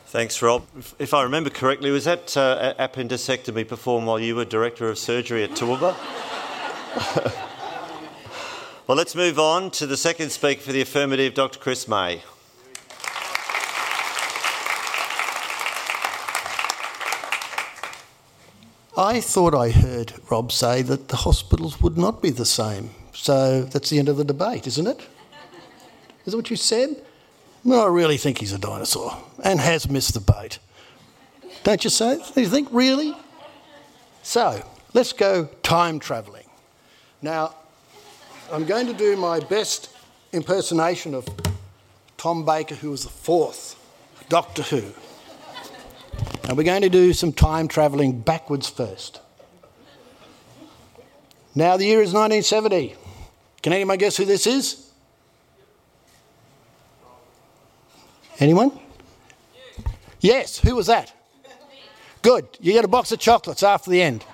Thanks, 0.07 0.41
Rob. 0.41 0.65
If 0.97 1.13
I 1.13 1.21
remember 1.21 1.51
correctly, 1.51 1.91
was 1.91 2.05
that 2.05 2.35
uh, 2.35 2.73
appendectomy 2.79 3.67
performed 3.67 4.07
while 4.07 4.19
you 4.19 4.35
were 4.35 4.45
Director 4.45 4.89
of 4.89 4.97
Surgery 4.97 5.43
at 5.43 5.51
Toowoomba? 5.51 5.95
well, 8.87 8.97
let's 8.97 9.13
move 9.13 9.37
on 9.37 9.69
to 9.71 9.85
the 9.85 9.95
second 9.95 10.31
speaker 10.31 10.61
for 10.61 10.71
the 10.71 10.81
affirmative, 10.81 11.35
Dr 11.35 11.59
Chris 11.59 11.87
May. 11.87 12.23
I 19.01 19.19
thought 19.19 19.55
I 19.55 19.71
heard 19.71 20.13
Rob 20.29 20.51
say 20.51 20.83
that 20.83 21.07
the 21.07 21.15
hospitals 21.15 21.81
would 21.81 21.97
not 21.97 22.21
be 22.21 22.29
the 22.29 22.45
same. 22.45 22.91
So 23.13 23.63
that's 23.63 23.89
the 23.89 23.97
end 23.97 24.09
of 24.09 24.17
the 24.17 24.23
debate, 24.23 24.67
isn't 24.67 24.85
it? 24.85 25.01
Is 26.23 26.33
that 26.33 26.37
what 26.37 26.51
you 26.51 26.55
said? 26.55 27.03
Well, 27.63 27.81
I 27.81 27.87
really 27.87 28.17
think 28.17 28.37
he's 28.37 28.53
a 28.53 28.59
dinosaur 28.59 29.17
and 29.43 29.59
has 29.59 29.89
missed 29.89 30.13
the 30.13 30.19
boat. 30.19 30.59
Don't 31.63 31.83
you 31.83 31.89
say? 31.89 32.21
Do 32.35 32.41
you 32.41 32.47
think, 32.47 32.67
really? 32.71 33.17
So, 34.21 34.63
let's 34.93 35.13
go 35.13 35.45
time 35.63 35.97
travelling. 35.97 36.45
Now, 37.23 37.55
I'm 38.51 38.65
going 38.65 38.85
to 38.85 38.93
do 38.93 39.17
my 39.17 39.39
best 39.39 39.89
impersonation 40.31 41.15
of 41.15 41.27
Tom 42.17 42.45
Baker, 42.45 42.75
who 42.75 42.91
was 42.91 43.01
the 43.01 43.09
fourth 43.09 43.75
Doctor 44.29 44.61
Who. 44.61 44.83
And 46.43 46.57
we're 46.57 46.63
going 46.63 46.81
to 46.81 46.89
do 46.89 47.13
some 47.13 47.31
time 47.31 47.67
travelling 47.67 48.19
backwards 48.19 48.69
first. 48.69 49.21
Now, 51.53 51.77
the 51.77 51.85
year 51.85 52.01
is 52.01 52.13
1970. 52.13 52.95
Can 53.61 53.73
anyone 53.73 53.97
guess 53.97 54.17
who 54.17 54.25
this 54.25 54.47
is? 54.47 54.89
Anyone? 58.39 58.71
Yes, 60.19 60.57
who 60.57 60.75
was 60.75 60.87
that? 60.87 61.13
Good. 62.21 62.47
You 62.59 62.73
get 62.73 62.85
a 62.85 62.87
box 62.87 63.11
of 63.11 63.19
chocolates 63.19 63.63
after 63.63 63.89
the 63.89 64.01
end. 64.01 64.25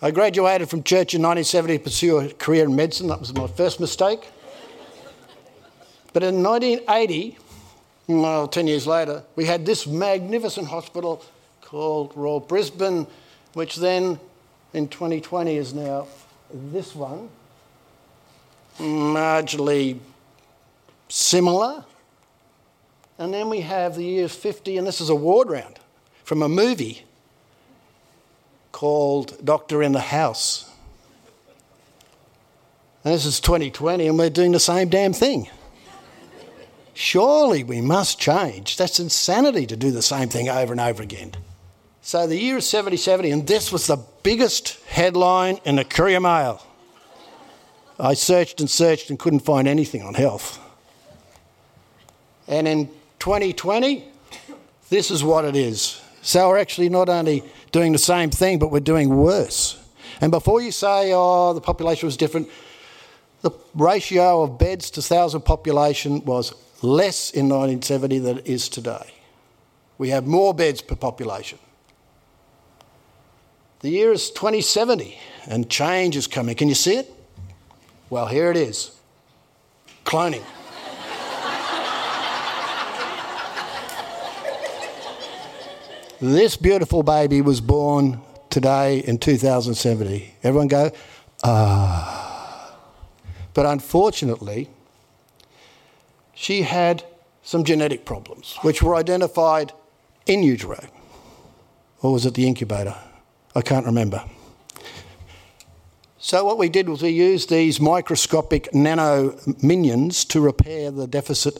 I 0.00 0.10
graduated 0.10 0.68
from 0.68 0.82
church 0.82 1.14
in 1.14 1.22
1970 1.22 1.78
to 1.78 1.84
pursue 1.84 2.18
a 2.18 2.32
career 2.32 2.64
in 2.64 2.74
medicine. 2.74 3.06
That 3.06 3.20
was 3.20 3.32
my 3.34 3.46
first 3.46 3.78
mistake. 3.78 4.28
But 6.12 6.24
in 6.24 6.42
1980, 6.42 7.38
well, 8.20 8.48
10 8.48 8.66
years 8.66 8.86
later, 8.86 9.22
we 9.36 9.44
had 9.44 9.64
this 9.64 9.86
magnificent 9.86 10.68
hospital 10.68 11.24
called 11.60 12.12
Royal 12.14 12.40
Brisbane, 12.40 13.06
which 13.54 13.76
then 13.76 14.18
in 14.74 14.88
2020 14.88 15.56
is 15.56 15.72
now 15.72 16.06
this 16.52 16.94
one, 16.94 17.28
marginally 18.78 19.98
similar. 21.08 21.84
And 23.18 23.32
then 23.32 23.48
we 23.48 23.60
have 23.60 23.94
the 23.94 24.04
year 24.04 24.28
50, 24.28 24.76
and 24.78 24.86
this 24.86 25.00
is 25.00 25.08
a 25.08 25.14
ward 25.14 25.48
round 25.48 25.78
from 26.24 26.42
a 26.42 26.48
movie 26.48 27.04
called 28.72 29.44
Doctor 29.44 29.82
in 29.82 29.92
the 29.92 30.00
House. 30.00 30.70
And 33.04 33.12
this 33.14 33.24
is 33.24 33.40
2020, 33.40 34.06
and 34.06 34.18
we're 34.18 34.30
doing 34.30 34.52
the 34.52 34.60
same 34.60 34.88
damn 34.88 35.12
thing. 35.12 35.48
Surely 36.94 37.64
we 37.64 37.80
must 37.80 38.18
change. 38.18 38.76
That's 38.76 39.00
insanity 39.00 39.66
to 39.66 39.76
do 39.76 39.90
the 39.90 40.02
same 40.02 40.28
thing 40.28 40.48
over 40.48 40.72
and 40.72 40.80
over 40.80 41.02
again. 41.02 41.32
So 42.02 42.26
the 42.26 42.36
year 42.36 42.56
is 42.58 42.68
7070, 42.68 43.30
and 43.30 43.46
this 43.46 43.70
was 43.72 43.86
the 43.86 43.98
biggest 44.22 44.80
headline 44.86 45.58
in 45.64 45.76
the 45.76 45.84
Courier 45.84 46.20
Mail. 46.20 46.64
I 47.98 48.14
searched 48.14 48.60
and 48.60 48.68
searched 48.68 49.10
and 49.10 49.18
couldn't 49.18 49.40
find 49.40 49.68
anything 49.68 50.02
on 50.02 50.14
health. 50.14 50.58
And 52.48 52.66
in 52.66 52.88
2020, 53.20 54.04
this 54.90 55.10
is 55.10 55.22
what 55.22 55.44
it 55.44 55.54
is. 55.54 56.00
So 56.22 56.48
we're 56.48 56.58
actually 56.58 56.88
not 56.88 57.08
only 57.08 57.44
doing 57.70 57.92
the 57.92 57.98
same 57.98 58.30
thing, 58.30 58.58
but 58.58 58.70
we're 58.70 58.80
doing 58.80 59.16
worse. 59.16 59.78
And 60.20 60.30
before 60.30 60.60
you 60.60 60.72
say, 60.72 61.12
oh, 61.14 61.52
the 61.54 61.60
population 61.60 62.06
was 62.06 62.16
different, 62.16 62.48
the 63.42 63.50
ratio 63.74 64.42
of 64.42 64.58
beds 64.58 64.90
to 64.92 65.02
thousand 65.02 65.42
population 65.42 66.24
was 66.24 66.52
less 66.82 67.30
in 67.30 67.48
1970 67.48 68.18
than 68.18 68.38
it 68.38 68.46
is 68.46 68.68
today. 68.68 69.14
We 69.98 70.10
have 70.10 70.26
more 70.26 70.52
beds 70.52 70.82
per 70.82 70.96
population. 70.96 71.58
The 73.80 73.90
year 73.90 74.12
is 74.12 74.30
2070 74.30 75.18
and 75.46 75.68
change 75.68 76.16
is 76.16 76.26
coming. 76.26 76.54
Can 76.54 76.68
you 76.68 76.74
see 76.74 76.96
it? 76.96 77.12
Well, 78.10 78.26
here 78.26 78.50
it 78.50 78.56
is 78.56 78.92
cloning. 80.04 80.44
This 86.20 86.56
beautiful 86.56 87.02
baby 87.02 87.40
was 87.40 87.60
born 87.60 88.20
today 88.48 88.98
in 89.00 89.18
2070. 89.18 90.34
Everyone 90.44 90.68
go, 90.68 90.92
ah. 91.42 92.78
But 93.54 93.66
unfortunately, 93.66 94.68
she 96.34 96.62
had 96.62 97.04
some 97.42 97.64
genetic 97.64 98.04
problems, 98.04 98.56
which 98.62 98.82
were 98.82 98.94
identified 98.94 99.72
in 100.26 100.42
utero. 100.42 100.84
Or 102.00 102.12
was 102.12 102.26
it 102.26 102.34
the 102.34 102.46
incubator? 102.46 102.96
I 103.54 103.62
can't 103.62 103.86
remember. 103.86 104.24
So, 106.18 106.44
what 106.44 106.56
we 106.56 106.68
did 106.68 106.88
was 106.88 107.02
we 107.02 107.10
used 107.10 107.50
these 107.50 107.80
microscopic 107.80 108.72
nano 108.72 109.36
minions 109.60 110.24
to 110.26 110.40
repair 110.40 110.90
the 110.92 111.08
deficit 111.08 111.58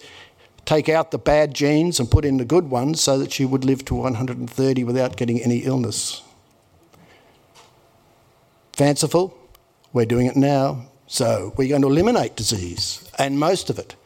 take 0.65 0.89
out 0.89 1.11
the 1.11 1.19
bad 1.19 1.55
genes 1.55 1.99
and 1.99 2.11
put 2.11 2.25
in 2.25 2.37
the 2.37 2.45
good 2.45 2.71
ones 2.71 3.01
so 3.01 3.19
that 3.19 3.33
she 3.33 3.45
would 3.45 3.65
live 3.65 3.85
to 3.87 3.95
130 3.95 4.85
without 4.85 5.17
getting 5.17 5.41
any 5.41 5.59
illness. 5.59 6.23
Fanciful? 8.73 9.37
We're 9.93 10.07
doing 10.07 10.27
it 10.27 10.37
now. 10.37 10.87
So 11.07 11.53
we're 11.57 11.69
going 11.69 11.83
to 11.83 11.89
eliminate 11.89 12.37
disease 12.37 13.09
and 13.19 13.39
most 13.39 13.69
of 13.69 13.79
it. 13.79 13.97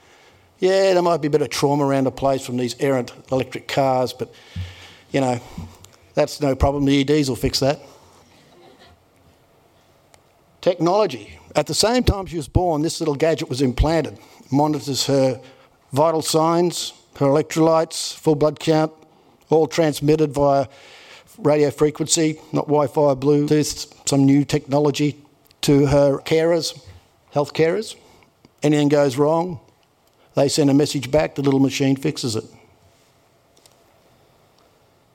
Yeah, 0.58 0.94
there 0.94 1.02
might 1.02 1.20
be 1.20 1.28
a 1.28 1.30
bit 1.30 1.42
of 1.42 1.50
trauma 1.50 1.84
around 1.84 2.04
the 2.04 2.10
place 2.10 2.44
from 2.44 2.56
these 2.56 2.74
errant 2.80 3.12
electric 3.30 3.68
cars, 3.68 4.12
but 4.12 4.32
you 5.10 5.20
know, 5.20 5.40
that's 6.14 6.40
no 6.40 6.54
problem. 6.54 6.86
The 6.86 7.00
EDs 7.00 7.28
will 7.28 7.36
fix 7.36 7.60
that. 7.60 7.80
Technology. 10.62 11.38
At 11.54 11.66
the 11.66 11.74
same 11.74 12.02
time 12.02 12.26
she 12.26 12.36
was 12.36 12.48
born, 12.48 12.82
this 12.82 13.00
little 13.00 13.14
gadget 13.14 13.48
was 13.48 13.62
implanted, 13.62 14.18
monitors 14.50 15.06
her 15.06 15.40
vital 15.92 16.22
signs, 16.22 16.92
her 17.18 17.26
electrolytes, 17.26 18.14
full 18.14 18.34
blood 18.34 18.58
count, 18.58 18.92
all 19.48 19.66
transmitted 19.66 20.32
via 20.32 20.66
radio 21.38 21.70
frequency, 21.70 22.40
not 22.52 22.66
Wi 22.66 22.86
Fi 22.86 23.14
Bluetooth, 23.14 23.92
some 24.08 24.24
new 24.24 24.44
technology 24.44 25.16
to 25.62 25.86
her 25.86 26.18
carers, 26.18 26.78
health 27.30 27.52
carers. 27.54 27.96
Anything 28.62 28.88
goes 28.88 29.16
wrong, 29.16 29.60
they 30.36 30.48
send 30.48 30.70
a 30.70 30.74
message 30.74 31.10
back, 31.10 31.34
the 31.34 31.42
little 31.42 31.60
machine 31.60 31.96
fixes 31.96 32.36
it. 32.36 32.44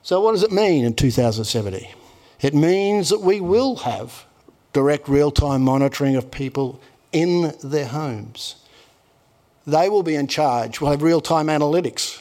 So, 0.01 0.19
what 0.19 0.31
does 0.31 0.43
it 0.43 0.51
mean 0.51 0.83
in 0.83 0.95
2070? 0.95 1.89
It 2.41 2.55
means 2.55 3.09
that 3.09 3.21
we 3.21 3.39
will 3.39 3.77
have 3.77 4.25
direct 4.73 5.07
real 5.07 5.29
time 5.29 5.61
monitoring 5.61 6.15
of 6.15 6.31
people 6.31 6.81
in 7.11 7.53
their 7.63 7.85
homes. 7.85 8.55
They 9.67 9.89
will 9.89 10.01
be 10.01 10.15
in 10.15 10.25
charge. 10.25 10.81
We'll 10.81 10.89
have 10.89 11.03
real 11.03 11.21
time 11.21 11.47
analytics. 11.47 12.19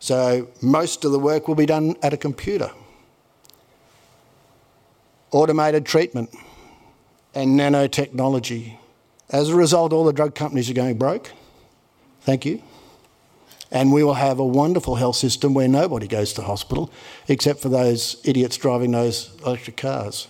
So 0.00 0.48
most 0.60 1.04
of 1.04 1.12
the 1.12 1.20
work 1.20 1.46
will 1.46 1.54
be 1.54 1.66
done 1.66 1.94
at 2.02 2.12
a 2.12 2.16
computer. 2.16 2.72
Automated 5.30 5.86
treatment 5.86 6.30
and 7.32 7.58
nanotechnology 7.58 8.76
As 9.30 9.50
a 9.50 9.54
result, 9.54 9.92
all 9.92 10.04
the 10.04 10.12
drug 10.12 10.34
companies 10.34 10.68
are 10.68 10.74
going 10.74 10.98
broke. 10.98 11.30
Thank 12.26 12.44
you. 12.44 12.60
And 13.70 13.92
we 13.92 14.02
will 14.02 14.14
have 14.14 14.40
a 14.40 14.44
wonderful 14.44 14.96
health 14.96 15.14
system 15.14 15.54
where 15.54 15.68
nobody 15.68 16.08
goes 16.08 16.32
to 16.32 16.42
hospital 16.42 16.90
except 17.28 17.60
for 17.60 17.68
those 17.68 18.20
idiots 18.24 18.56
driving 18.56 18.90
those 18.90 19.30
electric 19.46 19.76
cars. 19.76 20.26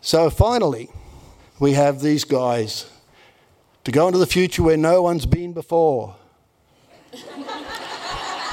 So 0.00 0.30
finally, 0.30 0.88
we 1.58 1.74
have 1.74 2.00
these 2.00 2.24
guys 2.24 2.90
to 3.84 3.92
go 3.92 4.06
into 4.06 4.18
the 4.18 4.26
future 4.26 4.62
where 4.62 4.78
no 4.78 5.02
one's 5.02 5.26
been 5.26 5.52
before. 5.52 6.16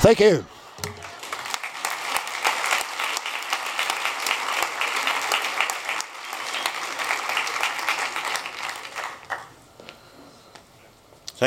Thank 0.02 0.20
you. 0.20 0.46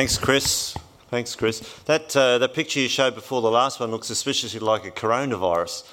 Thanks, 0.01 0.17
Chris. 0.17 0.75
Thanks, 1.11 1.35
Chris. 1.35 1.61
That, 1.85 2.17
uh, 2.17 2.39
that 2.39 2.55
picture 2.55 2.81
you 2.81 2.89
showed 2.89 3.15
before 3.15 3.43
the 3.43 3.51
last 3.51 3.81
one 3.81 3.91
looks 3.91 4.07
suspiciously 4.07 4.59
like 4.59 4.87
a 4.87 4.91
coronavirus. 4.91 5.87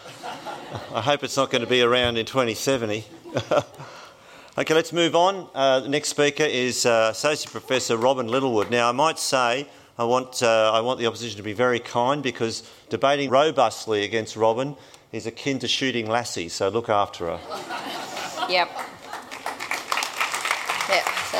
I 0.95 1.01
hope 1.01 1.25
it's 1.25 1.35
not 1.35 1.51
going 1.51 1.61
to 1.61 1.67
be 1.67 1.81
around 1.81 2.15
in 2.15 2.25
2070. 2.25 3.03
okay, 4.57 4.73
let's 4.73 4.93
move 4.93 5.13
on. 5.13 5.49
Uh, 5.53 5.81
the 5.81 5.89
next 5.89 6.07
speaker 6.07 6.45
is 6.45 6.85
uh, 6.85 7.09
Associate 7.11 7.51
Professor 7.51 7.97
Robyn 7.97 8.29
Littlewood. 8.29 8.71
Now, 8.71 8.87
I 8.87 8.93
might 8.93 9.19
say 9.19 9.67
I 9.97 10.05
want, 10.05 10.41
uh, 10.41 10.71
I 10.73 10.79
want 10.79 10.99
the 10.99 11.07
opposition 11.07 11.35
to 11.35 11.43
be 11.43 11.51
very 11.51 11.81
kind 11.81 12.23
because 12.23 12.63
debating 12.87 13.29
robustly 13.29 14.05
against 14.05 14.37
Robyn 14.37 14.77
is 15.11 15.27
akin 15.27 15.59
to 15.59 15.67
shooting 15.67 16.07
Lassie, 16.07 16.47
so 16.47 16.69
look 16.69 16.87
after 16.87 17.25
her. 17.25 17.39
Yep. 18.47 18.69
That's. 20.87 21.36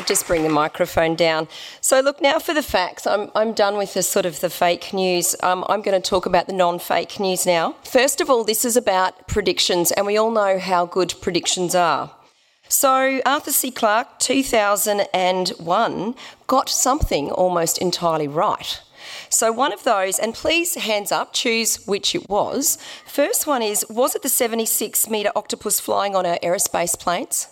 I'll 0.00 0.06
just 0.06 0.26
bring 0.26 0.44
the 0.44 0.48
microphone 0.48 1.14
down. 1.14 1.46
So, 1.82 2.00
look, 2.00 2.22
now 2.22 2.38
for 2.38 2.54
the 2.54 2.62
facts. 2.62 3.06
I'm, 3.06 3.30
I'm 3.34 3.52
done 3.52 3.76
with 3.76 3.92
the 3.92 4.02
sort 4.02 4.24
of 4.24 4.40
the 4.40 4.48
fake 4.48 4.94
news. 4.94 5.36
Um, 5.42 5.62
I'm 5.68 5.82
going 5.82 6.00
to 6.00 6.08
talk 6.08 6.24
about 6.24 6.46
the 6.46 6.54
non 6.54 6.78
fake 6.78 7.20
news 7.20 7.44
now. 7.44 7.74
First 7.84 8.22
of 8.22 8.30
all, 8.30 8.42
this 8.42 8.64
is 8.64 8.78
about 8.78 9.28
predictions, 9.28 9.92
and 9.92 10.06
we 10.06 10.16
all 10.16 10.30
know 10.30 10.58
how 10.58 10.86
good 10.86 11.12
predictions 11.20 11.74
are. 11.74 12.12
So, 12.66 13.20
Arthur 13.26 13.52
C. 13.52 13.70
Clarke, 13.70 14.18
2001, 14.20 16.14
got 16.46 16.70
something 16.70 17.30
almost 17.30 17.76
entirely 17.76 18.26
right. 18.26 18.80
So, 19.28 19.52
one 19.52 19.74
of 19.74 19.84
those, 19.84 20.18
and 20.18 20.32
please 20.32 20.76
hands 20.76 21.12
up, 21.12 21.34
choose 21.34 21.86
which 21.86 22.14
it 22.14 22.26
was. 22.26 22.78
First 23.04 23.46
one 23.46 23.60
is 23.60 23.84
Was 23.90 24.14
it 24.14 24.22
the 24.22 24.30
76 24.30 25.10
metre 25.10 25.32
octopus 25.36 25.78
flying 25.78 26.16
on 26.16 26.24
our 26.24 26.38
aerospace 26.38 26.98
planes? 26.98 27.48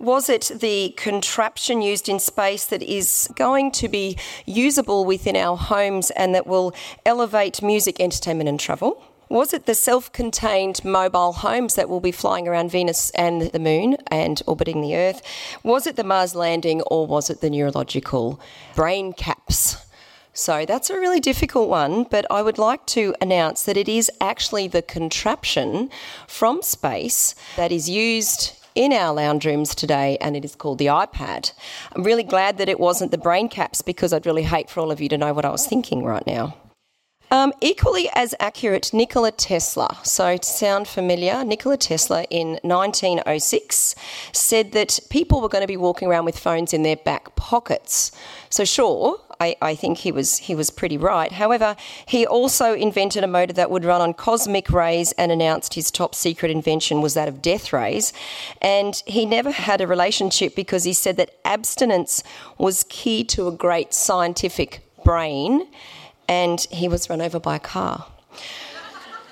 Was 0.00 0.30
it 0.30 0.50
the 0.60 0.94
contraption 0.96 1.82
used 1.82 2.08
in 2.08 2.20
space 2.20 2.64
that 2.64 2.82
is 2.82 3.28
going 3.36 3.70
to 3.72 3.86
be 3.86 4.16
usable 4.46 5.04
within 5.04 5.36
our 5.36 5.58
homes 5.58 6.10
and 6.12 6.34
that 6.34 6.46
will 6.46 6.74
elevate 7.04 7.60
music, 7.60 8.00
entertainment, 8.00 8.48
and 8.48 8.58
travel? 8.58 9.04
Was 9.28 9.52
it 9.52 9.66
the 9.66 9.74
self 9.74 10.10
contained 10.10 10.82
mobile 10.86 11.34
homes 11.34 11.74
that 11.74 11.90
will 11.90 12.00
be 12.00 12.12
flying 12.12 12.48
around 12.48 12.70
Venus 12.70 13.10
and 13.10 13.42
the 13.42 13.58
moon 13.58 13.98
and 14.06 14.40
orbiting 14.46 14.80
the 14.80 14.96
Earth? 14.96 15.20
Was 15.62 15.86
it 15.86 15.96
the 15.96 16.02
Mars 16.02 16.34
landing 16.34 16.80
or 16.90 17.06
was 17.06 17.28
it 17.28 17.42
the 17.42 17.50
neurological 17.50 18.40
brain 18.74 19.12
caps? 19.12 19.76
So 20.32 20.64
that's 20.64 20.88
a 20.88 20.98
really 20.98 21.20
difficult 21.20 21.68
one, 21.68 22.04
but 22.04 22.24
I 22.30 22.40
would 22.40 22.56
like 22.56 22.86
to 22.86 23.14
announce 23.20 23.64
that 23.64 23.76
it 23.76 23.88
is 23.88 24.10
actually 24.18 24.66
the 24.66 24.80
contraption 24.80 25.90
from 26.26 26.62
space 26.62 27.34
that 27.56 27.70
is 27.70 27.90
used 27.90 28.56
in 28.80 28.94
our 28.94 29.12
lounge 29.12 29.44
rooms 29.44 29.74
today, 29.74 30.16
and 30.22 30.34
it 30.34 30.42
is 30.42 30.56
called 30.56 30.78
the 30.78 30.86
iPad. 30.86 31.52
I'm 31.92 32.02
really 32.02 32.22
glad 32.22 32.56
that 32.56 32.70
it 32.70 32.80
wasn't 32.80 33.10
the 33.10 33.18
brain 33.18 33.50
caps 33.50 33.82
because 33.82 34.14
I'd 34.14 34.24
really 34.24 34.44
hate 34.44 34.70
for 34.70 34.80
all 34.80 34.90
of 34.90 35.02
you 35.02 35.08
to 35.10 35.18
know 35.18 35.34
what 35.34 35.44
I 35.44 35.50
was 35.50 35.66
thinking 35.66 36.02
right 36.02 36.26
now. 36.26 36.56
Um, 37.30 37.52
equally 37.60 38.08
as 38.14 38.34
accurate, 38.40 38.90
Nikola 38.94 39.32
Tesla. 39.32 39.98
So, 40.02 40.38
to 40.38 40.48
sound 40.48 40.88
familiar, 40.88 41.44
Nikola 41.44 41.76
Tesla 41.76 42.24
in 42.30 42.58
1906 42.62 43.94
said 44.32 44.72
that 44.72 44.98
people 45.10 45.42
were 45.42 45.50
going 45.50 45.62
to 45.62 45.68
be 45.68 45.76
walking 45.76 46.08
around 46.08 46.24
with 46.24 46.38
phones 46.38 46.72
in 46.72 46.82
their 46.82 46.96
back 46.96 47.36
pockets. 47.36 48.12
So, 48.48 48.64
sure, 48.64 49.20
I, 49.40 49.56
I, 49.62 49.74
think 49.74 49.98
he 49.98 50.12
was 50.12 50.36
he 50.36 50.54
was 50.54 50.70
pretty 50.70 50.98
right. 50.98 51.32
However, 51.32 51.74
he 52.06 52.26
also 52.26 52.74
invented 52.74 53.24
a 53.24 53.26
motor 53.26 53.54
that 53.54 53.70
would 53.70 53.84
run 53.84 54.00
on 54.00 54.12
cosmic 54.12 54.70
rays 54.70 55.12
and 55.12 55.32
announced 55.32 55.74
his 55.74 55.90
top 55.90 56.14
secret 56.14 56.50
invention 56.50 57.00
was 57.00 57.14
that 57.14 57.26
of 57.26 57.40
death 57.40 57.72
rays. 57.72 58.12
And 58.60 59.02
he 59.06 59.24
never 59.24 59.50
had 59.50 59.80
a 59.80 59.86
relationship 59.86 60.54
because 60.54 60.84
he 60.84 60.92
said 60.92 61.16
that 61.16 61.36
abstinence 61.44 62.22
was 62.58 62.84
key 62.88 63.24
to 63.24 63.48
a 63.48 63.52
great 63.52 63.94
scientific 63.94 64.80
brain 65.04 65.66
and 66.28 66.60
he 66.70 66.86
was 66.86 67.10
run 67.10 67.20
over 67.20 67.40
by 67.40 67.56
a 67.56 67.60
car. 67.60 68.06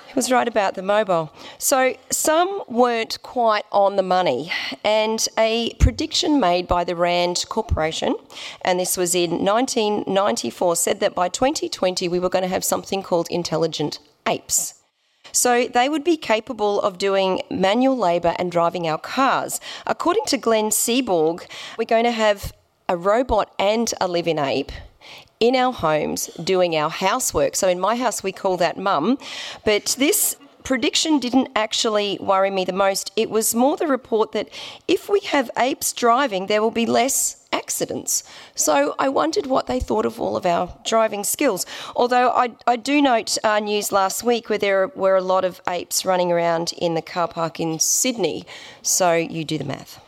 He 0.09 0.15
was 0.15 0.31
right 0.31 0.47
about 0.47 0.73
the 0.73 0.81
mobile. 0.81 1.31
So 1.59 1.95
some 2.09 2.63
weren't 2.67 3.21
quite 3.21 3.65
on 3.71 3.95
the 3.95 4.01
money, 4.01 4.51
and 4.83 5.23
a 5.37 5.75
prediction 5.75 6.39
made 6.39 6.67
by 6.67 6.83
the 6.83 6.95
Rand 6.95 7.45
Corporation, 7.47 8.15
and 8.63 8.79
this 8.79 8.97
was 8.97 9.13
in 9.13 9.45
1994, 9.45 10.75
said 10.77 10.99
that 11.01 11.13
by 11.13 11.29
2020 11.29 12.07
we 12.07 12.17
were 12.17 12.27
going 12.27 12.41
to 12.41 12.49
have 12.49 12.63
something 12.63 13.03
called 13.03 13.27
intelligent 13.29 13.99
apes. 14.27 14.81
So 15.31 15.67
they 15.67 15.87
would 15.89 16.03
be 16.03 16.17
capable 16.17 16.81
of 16.81 16.97
doing 16.97 17.43
manual 17.51 17.95
labour 17.95 18.33
and 18.39 18.51
driving 18.51 18.87
our 18.87 18.97
cars. 18.97 19.59
According 19.85 20.25
to 20.29 20.37
Glenn 20.37 20.71
Seaborg, 20.71 21.45
we're 21.77 21.85
going 21.85 22.05
to 22.05 22.11
have 22.11 22.51
a 22.87 22.97
robot 22.97 23.53
and 23.59 23.93
a 24.01 24.07
living 24.07 24.39
ape 24.39 24.71
in 25.39 25.55
our 25.55 25.73
homes 25.73 26.27
doing 26.43 26.75
our 26.75 26.89
housework. 26.89 27.55
So 27.55 27.67
in 27.67 27.79
my 27.79 27.95
house, 27.95 28.23
we 28.23 28.31
call 28.31 28.57
that 28.57 28.77
mum. 28.77 29.17
But 29.63 29.95
this 29.97 30.35
prediction 30.63 31.19
didn't 31.19 31.49
actually 31.55 32.17
worry 32.19 32.51
me 32.51 32.65
the 32.65 32.73
most. 32.73 33.11
It 33.15 33.29
was 33.29 33.55
more 33.55 33.77
the 33.77 33.87
report 33.87 34.33
that 34.33 34.49
if 34.87 35.09
we 35.09 35.21
have 35.21 35.49
apes 35.57 35.93
driving, 35.93 36.47
there 36.47 36.61
will 36.61 36.71
be 36.71 36.85
less 36.85 37.47
accidents. 37.51 38.23
So 38.55 38.95
I 38.99 39.09
wondered 39.09 39.47
what 39.47 39.67
they 39.67 39.79
thought 39.79 40.05
of 40.05 40.19
all 40.19 40.35
of 40.35 40.45
our 40.45 40.77
driving 40.85 41.23
skills. 41.23 41.65
Although 41.95 42.29
I, 42.29 42.51
I 42.67 42.75
do 42.75 43.01
note 43.01 43.37
uh, 43.43 43.59
news 43.59 43.91
last 43.91 44.23
week 44.23 44.49
where 44.49 44.59
there 44.59 44.89
were 44.89 45.15
a 45.15 45.21
lot 45.21 45.45
of 45.45 45.61
apes 45.67 46.05
running 46.05 46.31
around 46.31 46.73
in 46.77 46.93
the 46.93 47.01
car 47.01 47.27
park 47.27 47.59
in 47.59 47.79
Sydney. 47.79 48.45
So 48.81 49.13
you 49.13 49.43
do 49.45 49.57
the 49.57 49.63
math. 49.63 50.01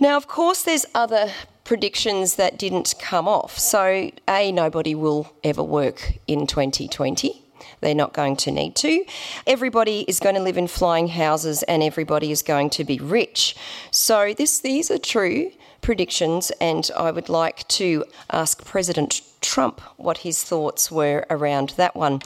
Now, 0.00 0.16
of 0.16 0.26
course, 0.26 0.62
there's 0.62 0.84
other 0.94 1.30
predictions 1.72 2.34
that 2.34 2.58
didn't 2.58 2.94
come 2.98 3.26
off. 3.26 3.58
So, 3.58 4.10
A, 4.28 4.52
nobody 4.52 4.94
will 4.94 5.32
ever 5.42 5.62
work 5.62 6.18
in 6.26 6.46
2020. 6.46 7.41
They're 7.80 7.94
not 7.94 8.12
going 8.12 8.36
to 8.36 8.50
need 8.50 8.76
to. 8.76 9.04
Everybody 9.46 10.04
is 10.08 10.20
going 10.20 10.34
to 10.34 10.42
live 10.42 10.56
in 10.56 10.68
flying 10.68 11.08
houses 11.08 11.62
and 11.64 11.82
everybody 11.82 12.30
is 12.30 12.42
going 12.42 12.70
to 12.70 12.84
be 12.84 12.98
rich. 12.98 13.56
So, 13.90 14.34
this, 14.34 14.60
these 14.60 14.90
are 14.90 14.98
true 14.98 15.52
predictions, 15.82 16.50
and 16.60 16.90
I 16.96 17.10
would 17.10 17.28
like 17.28 17.66
to 17.68 18.04
ask 18.30 18.64
President 18.64 19.20
Trump 19.42 19.80
what 19.96 20.18
his 20.18 20.42
thoughts 20.42 20.90
were 20.90 21.26
around 21.28 21.70
that 21.70 21.94
one. 21.94 22.20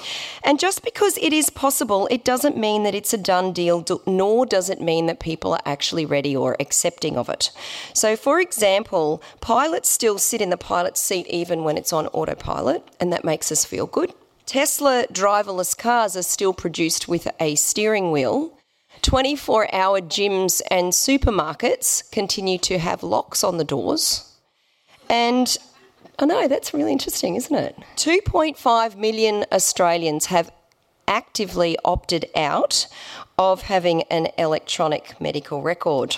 And 0.44 0.61
just 0.61 0.85
because 0.85 1.16
it 1.16 1.33
is 1.33 1.51
possible, 1.51 2.07
it 2.11 2.22
doesn't 2.22 2.57
mean 2.57 2.85
that 2.85 2.94
it's 2.94 3.14
a 3.14 3.18
done 3.18 3.53
deal, 3.53 3.85
nor 4.07 4.46
does 4.46 4.70
it 4.70 4.81
mean 4.81 5.07
that 5.07 5.18
people 5.18 5.55
are 5.55 5.62
actually 5.64 6.05
ready 6.05 6.37
or 6.37 6.57
accepting 6.61 7.16
of 7.16 7.29
it. 7.29 7.51
So, 7.94 8.14
for 8.14 8.40
example, 8.40 9.22
pilots 9.40 9.88
still 9.88 10.18
sit 10.18 10.42
in 10.42 10.51
the 10.51 10.59
pilot's 10.59 11.01
seat 11.01 11.27
even 11.29 11.64
when 11.64 11.79
it's 11.79 11.92
on 11.92 12.07
autopilot, 12.09 12.87
and 13.01 13.12
that 13.12 13.25
makes 13.25 13.51
us 13.51 13.64
feel 13.64 13.87
good. 13.87 14.12
Tesla 14.47 15.07
driverless 15.13 15.77
cars 15.77 16.17
are 16.17 16.23
still 16.23 16.55
produced 16.55 17.09
with 17.09 17.27
a 17.41 17.57
steering 17.57 18.13
wheel 18.13 18.57
24 19.03 19.75
hour 19.75 20.01
gyms 20.01 20.63
and 20.71 20.93
supermarkets 20.93 22.11
continue 22.13 22.57
to 22.59 22.79
have 22.79 23.03
locks 23.03 23.45
on 23.45 23.59
the 23.59 23.65
doors. 23.65 24.33
And 25.11 25.57
I 26.19 26.27
know 26.27 26.49
that's 26.49 26.73
really 26.73 26.93
interesting, 26.93 27.35
isn't 27.35 27.55
it? 27.55 27.77
2.5 27.97 28.97
million 28.97 29.45
Australians 29.53 30.27
have 30.27 30.51
actively 31.09 31.77
opted 31.85 32.27
out 32.35 32.87
of 33.39 33.63
having 33.63 34.03
an 34.05 34.29
electronic 34.39 35.21
medical 35.21 35.61
record. 35.61 36.17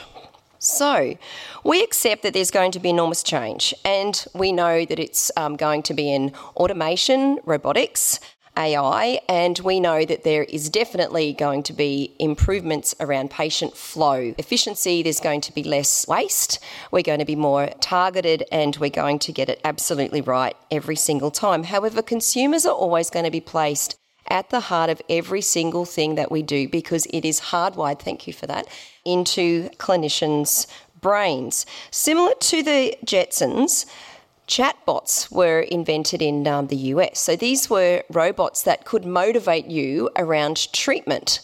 So, 0.59 1.17
we 1.65 1.83
accept 1.83 2.23
that 2.23 2.35
there's 2.35 2.51
going 2.51 2.73
to 2.73 2.81
be 2.81 2.91
enormous 2.91 3.23
change, 3.23 3.73
and 3.85 4.25
we 4.35 4.51
know 4.51 4.85
that 4.85 4.99
it's 4.99 5.31
um, 5.37 5.57
going 5.57 5.83
to 5.85 5.95
be 5.95 6.13
in 6.13 6.33
automation, 6.57 7.39
robotics, 7.45 8.19
AI, 8.59 9.21
and 9.29 9.57
we 9.61 9.79
know 9.79 10.05
that 10.05 10.25
there 10.25 10.43
is 10.43 10.69
definitely 10.69 11.33
going 11.33 11.63
to 11.63 11.73
be 11.73 12.15
improvements 12.19 12.95
around 12.99 13.31
patient 13.31 13.77
flow 13.77 14.35
efficiency. 14.37 15.03
There's 15.03 15.21
going 15.21 15.43
to 15.43 15.55
be 15.55 15.63
less 15.63 16.07
waste. 16.09 16.59
We're 16.91 17.03
going 17.03 17.21
to 17.21 17.25
be 17.25 17.37
more 17.37 17.69
targeted 17.81 18.45
and 18.51 18.77
we're 18.79 18.91
going 18.91 19.21
to 19.21 19.33
get 19.33 19.49
it 19.49 19.61
absolutely 19.65 20.23
right 20.23 20.57
every 20.73 20.97
single 20.97 21.31
time. 21.31 21.63
However, 21.63 22.03
consumers 22.03 22.67
are 22.67 22.75
always 22.75 23.11
going 23.11 23.25
to 23.25 23.31
be 23.31 23.41
placed 23.41 23.97
at 24.31 24.51
the 24.51 24.61
heart 24.61 24.91
of 24.91 25.03
every 25.09 25.41
single 25.41 25.85
thing 25.85 26.15
that 26.17 26.31
we 26.31 26.43
do 26.43 26.69
because 26.69 27.07
it 27.07 27.25
is 27.25 27.41
hardwired, 27.41 28.01
thank 28.01 28.27
you 28.27 28.33
for 28.33 28.47
that, 28.47 28.67
into 29.05 29.69
clinicians' 29.79 30.67
brains. 31.01 31.67
Similar 31.91 32.35
to 32.41 32.63
the 32.63 32.97
Jetsons, 33.05 33.87
chatbots 34.47 35.31
were 35.31 35.61
invented 35.61 36.23
in 36.23 36.47
um, 36.47 36.69
the 36.69 36.77
US. 36.77 37.21
So 37.21 37.37
these 37.37 37.69
were 37.69 38.03
robots 38.11 38.63
that 38.63 38.85
could 38.85 39.05
motivate 39.05 39.67
you 39.67 40.11
around 40.17 40.73
treatment. 40.73 41.41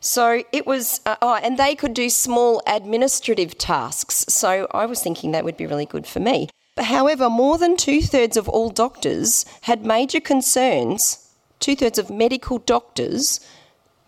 So 0.00 0.42
it 0.52 0.66
was, 0.66 1.00
uh, 1.06 1.16
oh, 1.20 1.34
and 1.34 1.58
they 1.58 1.74
could 1.74 1.94
do 1.94 2.08
small 2.08 2.62
administrative 2.66 3.58
tasks. 3.58 4.24
So 4.28 4.66
I 4.70 4.86
was 4.86 5.02
thinking 5.02 5.32
that 5.32 5.44
would 5.44 5.56
be 5.56 5.66
really 5.66 5.86
good 5.86 6.06
for 6.06 6.20
me. 6.20 6.48
But 6.74 6.86
however, 6.86 7.30
more 7.30 7.56
than 7.58 7.76
two 7.76 8.02
thirds 8.02 8.36
of 8.36 8.48
all 8.48 8.68
doctors 8.68 9.44
had 9.62 9.84
major 9.84 10.20
concerns, 10.20 11.25
two 11.60 11.76
thirds 11.76 11.98
of 11.98 12.10
medical 12.10 12.58
doctors, 12.58 13.40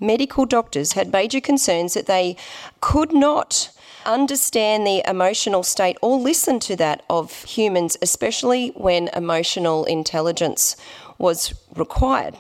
medical 0.01 0.47
doctors 0.47 0.93
had 0.93 1.13
major 1.13 1.41
concerns 1.41 1.95
that 1.95 2.07
they 2.07 2.37
could 2.81 3.13
not 3.13 3.71
understand 4.07 4.87
the 4.87 5.03
emotional 5.09 5.63
state 5.63 5.97
or 6.01 6.19
listen 6.19 6.59
to 6.61 6.77
that 6.77 7.03
of 7.11 7.45
humans, 7.45 7.97
especially 8.01 8.69
when 8.71 9.09
emotional 9.09 9.85
intelligence 9.85 10.77
was 11.19 11.55
required. 11.75 12.37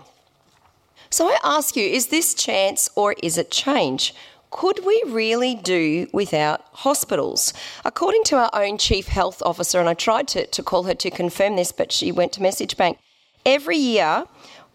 So 1.10 1.26
I 1.26 1.38
ask 1.42 1.76
you, 1.76 1.86
is 1.86 2.08
this 2.08 2.34
chance 2.34 2.90
or 2.94 3.14
is 3.22 3.38
it 3.38 3.50
change? 3.50 4.14
Could 4.50 4.84
we 4.84 5.02
really 5.06 5.54
do 5.54 6.08
without 6.12 6.64
hospitals? 6.72 7.52
According 7.84 8.24
to 8.24 8.36
our 8.36 8.50
own 8.52 8.78
Chief 8.78 9.08
Health 9.08 9.42
Officer, 9.44 9.80
and 9.80 9.88
I 9.88 9.94
tried 9.94 10.28
to, 10.28 10.46
to 10.46 10.62
call 10.62 10.84
her 10.84 10.94
to 10.94 11.10
confirm 11.10 11.56
this, 11.56 11.72
but 11.72 11.92
she 11.92 12.12
went 12.12 12.32
to 12.32 12.42
Message 12.42 12.76
Bank, 12.76 12.98
every 13.44 13.76
year 13.76 14.26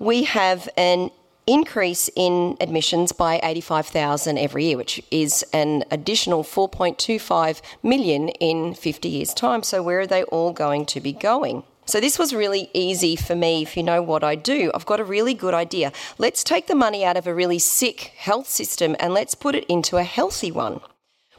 we 0.03 0.23
have 0.23 0.67
an 0.75 1.09
increase 1.47 2.09
in 2.15 2.57
admissions 2.59 3.11
by 3.11 3.39
85,000 3.41 4.37
every 4.37 4.65
year, 4.65 4.77
which 4.77 5.01
is 5.11 5.43
an 5.53 5.83
additional 5.91 6.43
4.25 6.43 7.61
million 7.81 8.29
in 8.29 8.73
50 8.73 9.09
years' 9.09 9.33
time. 9.33 9.63
So, 9.63 9.81
where 9.81 10.01
are 10.01 10.07
they 10.07 10.23
all 10.23 10.51
going 10.51 10.85
to 10.87 10.99
be 10.99 11.13
going? 11.13 11.63
So, 11.85 11.99
this 11.99 12.19
was 12.19 12.33
really 12.33 12.69
easy 12.73 13.15
for 13.15 13.35
me 13.35 13.61
if 13.61 13.75
you 13.75 13.83
know 13.83 14.01
what 14.01 14.23
I 14.23 14.35
do. 14.35 14.71
I've 14.73 14.85
got 14.85 14.99
a 14.99 15.05
really 15.05 15.33
good 15.33 15.53
idea. 15.53 15.91
Let's 16.17 16.43
take 16.43 16.67
the 16.67 16.75
money 16.75 17.03
out 17.05 17.17
of 17.17 17.27
a 17.27 17.33
really 17.33 17.59
sick 17.59 18.13
health 18.17 18.47
system 18.47 18.95
and 18.99 19.13
let's 19.13 19.35
put 19.35 19.55
it 19.55 19.65
into 19.65 19.97
a 19.97 20.03
healthy 20.03 20.51
one. 20.51 20.81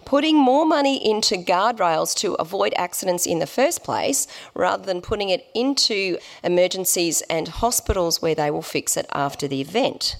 Putting 0.05 0.37
more 0.37 0.67
money 0.67 0.97
into 1.09 1.37
guardrails 1.37 2.14
to 2.19 2.35
avoid 2.35 2.75
accidents 2.77 3.27
in 3.27 3.38
the 3.38 3.47
first 3.47 3.83
place 3.83 4.27
rather 4.55 4.85
than 4.85 5.01
putting 5.01 5.31
it 5.31 5.47
into 5.55 6.19
emergencies 6.43 7.23
and 7.23 7.49
hospitals 7.49 8.21
where 8.21 8.35
they 8.35 8.51
will 8.51 8.62
fix 8.62 8.97
it 8.97 9.07
after 9.12 9.49
the 9.49 9.61
event. 9.61 10.17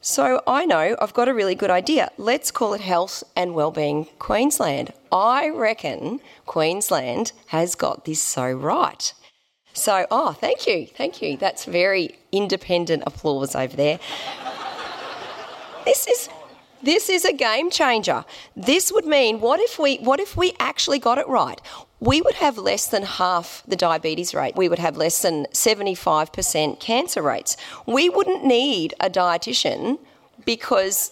So 0.00 0.40
I 0.46 0.66
know 0.66 0.96
I've 1.00 1.14
got 1.14 1.28
a 1.28 1.34
really 1.34 1.54
good 1.54 1.70
idea. 1.70 2.10
Let's 2.16 2.50
call 2.50 2.74
it 2.74 2.80
Health 2.80 3.24
and 3.34 3.54
Wellbeing 3.54 4.06
Queensland. 4.18 4.92
I 5.10 5.48
reckon 5.48 6.20
Queensland 6.44 7.32
has 7.46 7.74
got 7.74 8.04
this 8.04 8.22
so 8.22 8.52
right. 8.52 9.12
So, 9.72 10.06
oh, 10.10 10.32
thank 10.32 10.66
you, 10.66 10.86
thank 10.86 11.20
you. 11.20 11.36
That's 11.36 11.64
very 11.64 12.16
independent 12.32 13.02
applause 13.06 13.54
over 13.54 13.76
there. 13.76 13.98
this 15.84 16.06
is 16.06 16.28
this 16.86 17.10
is 17.10 17.24
a 17.24 17.32
game 17.32 17.68
changer. 17.68 18.24
This 18.54 18.92
would 18.92 19.04
mean 19.04 19.40
what 19.40 19.60
if 19.60 19.78
we 19.78 19.96
what 19.96 20.20
if 20.20 20.36
we 20.36 20.54
actually 20.60 21.00
got 21.00 21.18
it 21.18 21.26
right? 21.26 21.60
We 21.98 22.20
would 22.20 22.36
have 22.36 22.58
less 22.58 22.86
than 22.86 23.02
half 23.02 23.62
the 23.66 23.76
diabetes 23.76 24.34
rate. 24.34 24.54
We 24.54 24.68
would 24.68 24.78
have 24.78 24.96
less 24.96 25.22
than 25.22 25.46
75% 25.46 26.78
cancer 26.78 27.22
rates. 27.22 27.56
We 27.86 28.08
wouldn't 28.08 28.44
need 28.44 28.94
a 29.00 29.10
dietitian 29.10 29.98
because 30.44 31.10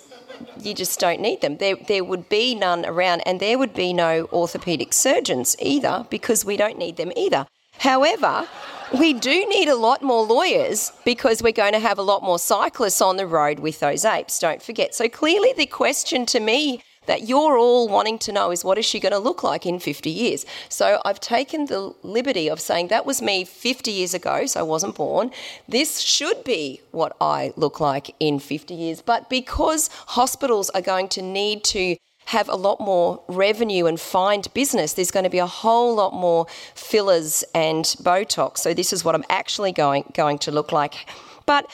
you 0.60 0.74
just 0.74 1.00
don't 1.00 1.20
need 1.20 1.40
them. 1.40 1.56
There, 1.56 1.76
there 1.76 2.04
would 2.04 2.28
be 2.28 2.54
none 2.54 2.84
around, 2.84 3.22
and 3.26 3.40
there 3.40 3.58
would 3.58 3.74
be 3.74 3.92
no 3.92 4.26
orthopaedic 4.26 4.92
surgeons 4.92 5.56
either 5.58 6.06
because 6.10 6.44
we 6.44 6.56
don't 6.56 6.78
need 6.78 6.96
them 6.96 7.12
either. 7.16 7.46
However, 7.78 8.46
we 8.92 9.12
do 9.12 9.46
need 9.46 9.68
a 9.68 9.76
lot 9.76 10.02
more 10.02 10.24
lawyers 10.24 10.92
because 11.04 11.42
we're 11.42 11.52
going 11.52 11.72
to 11.72 11.78
have 11.78 11.98
a 11.98 12.02
lot 12.02 12.22
more 12.22 12.38
cyclists 12.38 13.00
on 13.00 13.16
the 13.16 13.26
road 13.26 13.58
with 13.58 13.80
those 13.80 14.04
apes, 14.04 14.38
don't 14.38 14.62
forget. 14.62 14.94
So 14.94 15.08
clearly, 15.08 15.52
the 15.56 15.66
question 15.66 16.26
to 16.26 16.40
me 16.40 16.82
that 17.06 17.28
you're 17.28 17.58
all 17.58 17.88
wanting 17.88 18.18
to 18.18 18.32
know 18.32 18.50
is 18.50 18.64
what 18.64 18.78
is 18.78 18.86
she 18.86 18.98
going 18.98 19.12
to 19.12 19.18
look 19.18 19.42
like 19.42 19.66
in 19.66 19.78
50 19.78 20.10
years? 20.10 20.46
So 20.68 21.00
I've 21.04 21.20
taken 21.20 21.66
the 21.66 21.94
liberty 22.02 22.48
of 22.48 22.60
saying 22.60 22.88
that 22.88 23.06
was 23.06 23.20
me 23.20 23.44
50 23.44 23.90
years 23.90 24.14
ago, 24.14 24.46
so 24.46 24.60
I 24.60 24.62
wasn't 24.62 24.94
born. 24.94 25.30
This 25.68 26.00
should 26.00 26.44
be 26.44 26.80
what 26.92 27.16
I 27.20 27.52
look 27.56 27.80
like 27.80 28.14
in 28.20 28.38
50 28.38 28.74
years. 28.74 29.02
But 29.02 29.28
because 29.28 29.88
hospitals 30.08 30.70
are 30.70 30.80
going 30.80 31.08
to 31.08 31.22
need 31.22 31.64
to 31.64 31.96
have 32.26 32.48
a 32.48 32.56
lot 32.56 32.80
more 32.80 33.22
revenue 33.28 33.86
and 33.86 34.00
find 34.00 34.52
business. 34.54 34.92
There's 34.94 35.10
going 35.10 35.24
to 35.24 35.30
be 35.30 35.38
a 35.38 35.46
whole 35.46 35.94
lot 35.94 36.14
more 36.14 36.46
fillers 36.74 37.44
and 37.54 37.84
Botox. 37.84 38.58
So 38.58 38.74
this 38.74 38.92
is 38.92 39.04
what 39.04 39.14
I'm 39.14 39.24
actually 39.28 39.72
going 39.72 40.04
going 40.14 40.38
to 40.38 40.50
look 40.50 40.72
like. 40.72 41.08
But 41.46 41.70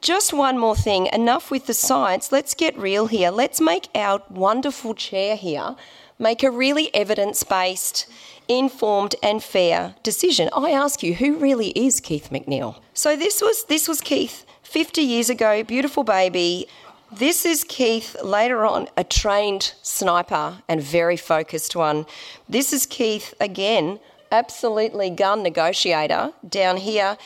just 0.00 0.32
one 0.32 0.58
more 0.58 0.74
thing, 0.74 1.06
enough 1.12 1.50
with 1.50 1.66
the 1.66 1.74
science. 1.74 2.32
Let's 2.32 2.54
get 2.54 2.76
real 2.76 3.06
here. 3.06 3.30
Let's 3.30 3.60
make 3.60 3.88
our 3.94 4.22
wonderful 4.30 4.94
chair 4.94 5.36
here 5.36 5.76
make 6.22 6.42
a 6.42 6.50
really 6.50 6.94
evidence-based 6.94 8.06
informed 8.48 9.14
and 9.22 9.42
fair 9.42 9.94
decision. 10.02 10.48
I 10.54 10.70
ask 10.70 11.02
you, 11.02 11.14
who 11.14 11.36
really 11.36 11.70
is 11.70 12.00
Keith 12.00 12.28
McNeil? 12.30 12.76
So 12.94 13.16
this 13.16 13.42
was 13.42 13.64
this 13.64 13.88
was 13.88 14.00
Keith 14.00 14.46
50 14.62 15.02
years 15.02 15.28
ago, 15.28 15.62
beautiful 15.62 16.04
baby, 16.04 16.66
this 17.12 17.44
is 17.44 17.64
Keith, 17.64 18.16
later 18.22 18.64
on, 18.64 18.88
a 18.96 19.04
trained 19.04 19.74
sniper 19.82 20.58
and 20.68 20.82
very 20.82 21.16
focused 21.16 21.76
one. 21.76 22.06
This 22.48 22.72
is 22.72 22.86
Keith, 22.86 23.34
again, 23.40 24.00
absolutely 24.30 25.10
gun 25.10 25.42
negotiator 25.42 26.32
down 26.48 26.78
here. 26.78 27.18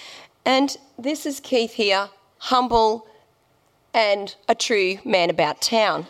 And 0.44 0.77
this 0.99 1.25
is 1.25 1.40
Keith 1.40 1.75
here, 1.75 2.09
humble 2.38 3.07
and 3.94 4.35
a 4.49 4.55
true 4.55 4.99
man 5.05 5.31
about 5.31 5.61
town. 5.61 6.07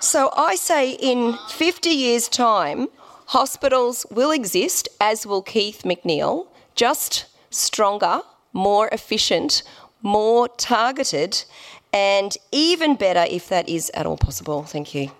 So 0.00 0.30
I 0.36 0.56
say 0.56 0.90
in 0.90 1.38
50 1.48 1.90
years' 1.90 2.28
time, 2.28 2.88
hospitals 3.26 4.04
will 4.10 4.32
exist, 4.32 4.88
as 5.00 5.24
will 5.24 5.42
Keith 5.42 5.82
McNeil, 5.84 6.48
just 6.74 7.26
stronger, 7.50 8.22
more 8.52 8.88
efficient, 8.88 9.62
more 10.02 10.48
targeted, 10.48 11.44
and 11.92 12.36
even 12.50 12.96
better 12.96 13.26
if 13.28 13.48
that 13.48 13.68
is 13.68 13.90
at 13.94 14.06
all 14.06 14.16
possible. 14.16 14.62
Thank 14.62 14.94
you. 14.94 15.10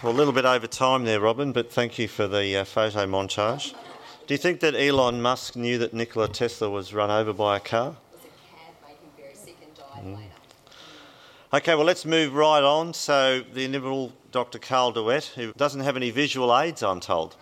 Well, 0.00 0.12
a 0.12 0.14
little 0.14 0.32
bit 0.32 0.44
over 0.44 0.68
time 0.68 1.04
there, 1.04 1.18
Robyn, 1.18 1.52
but 1.52 1.72
thank 1.72 1.98
you 1.98 2.06
for 2.06 2.28
the 2.28 2.58
uh, 2.58 2.64
photo 2.64 3.04
montage. 3.04 3.74
Do 4.28 4.34
you 4.34 4.38
think 4.38 4.60
that 4.60 4.76
Elon 4.76 5.20
Musk 5.20 5.56
knew 5.56 5.76
that 5.78 5.92
Nikola 5.92 6.28
Tesla 6.28 6.70
was 6.70 6.94
run 6.94 7.10
over 7.10 7.32
by 7.32 7.56
a 7.56 7.60
car? 7.60 7.96
Mm. 9.98 10.18
Okay, 11.52 11.74
well, 11.74 11.84
let's 11.84 12.04
move 12.04 12.34
right 12.34 12.62
on. 12.62 12.94
So, 12.94 13.40
the 13.40 13.64
inimitable 13.64 14.12
Dr. 14.30 14.60
Carl 14.60 14.92
de 14.92 15.02
Wet, 15.02 15.32
who 15.34 15.52
doesn't 15.54 15.80
have 15.80 15.96
any 15.96 16.10
visual 16.10 16.56
aids, 16.56 16.82
I'm 16.82 17.00
told. 17.00 17.36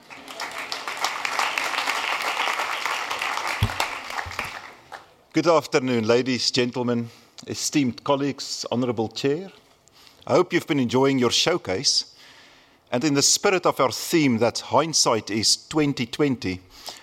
Good 5.36 5.48
afternoon, 5.48 6.06
ladies, 6.06 6.50
gentlemen, 6.50 7.10
esteemed 7.46 8.02
colleagues, 8.02 8.64
Honourable 8.72 9.10
Chair. 9.10 9.50
I 10.26 10.32
hope 10.32 10.50
you've 10.50 10.66
been 10.66 10.80
enjoying 10.80 11.18
your 11.18 11.30
showcase. 11.30 12.14
And 12.90 13.04
in 13.04 13.12
the 13.12 13.20
spirit 13.20 13.66
of 13.66 13.78
our 13.78 13.92
theme 13.92 14.38
that 14.38 14.60
hindsight 14.60 15.30
is 15.30 15.54
2020, 15.54 16.58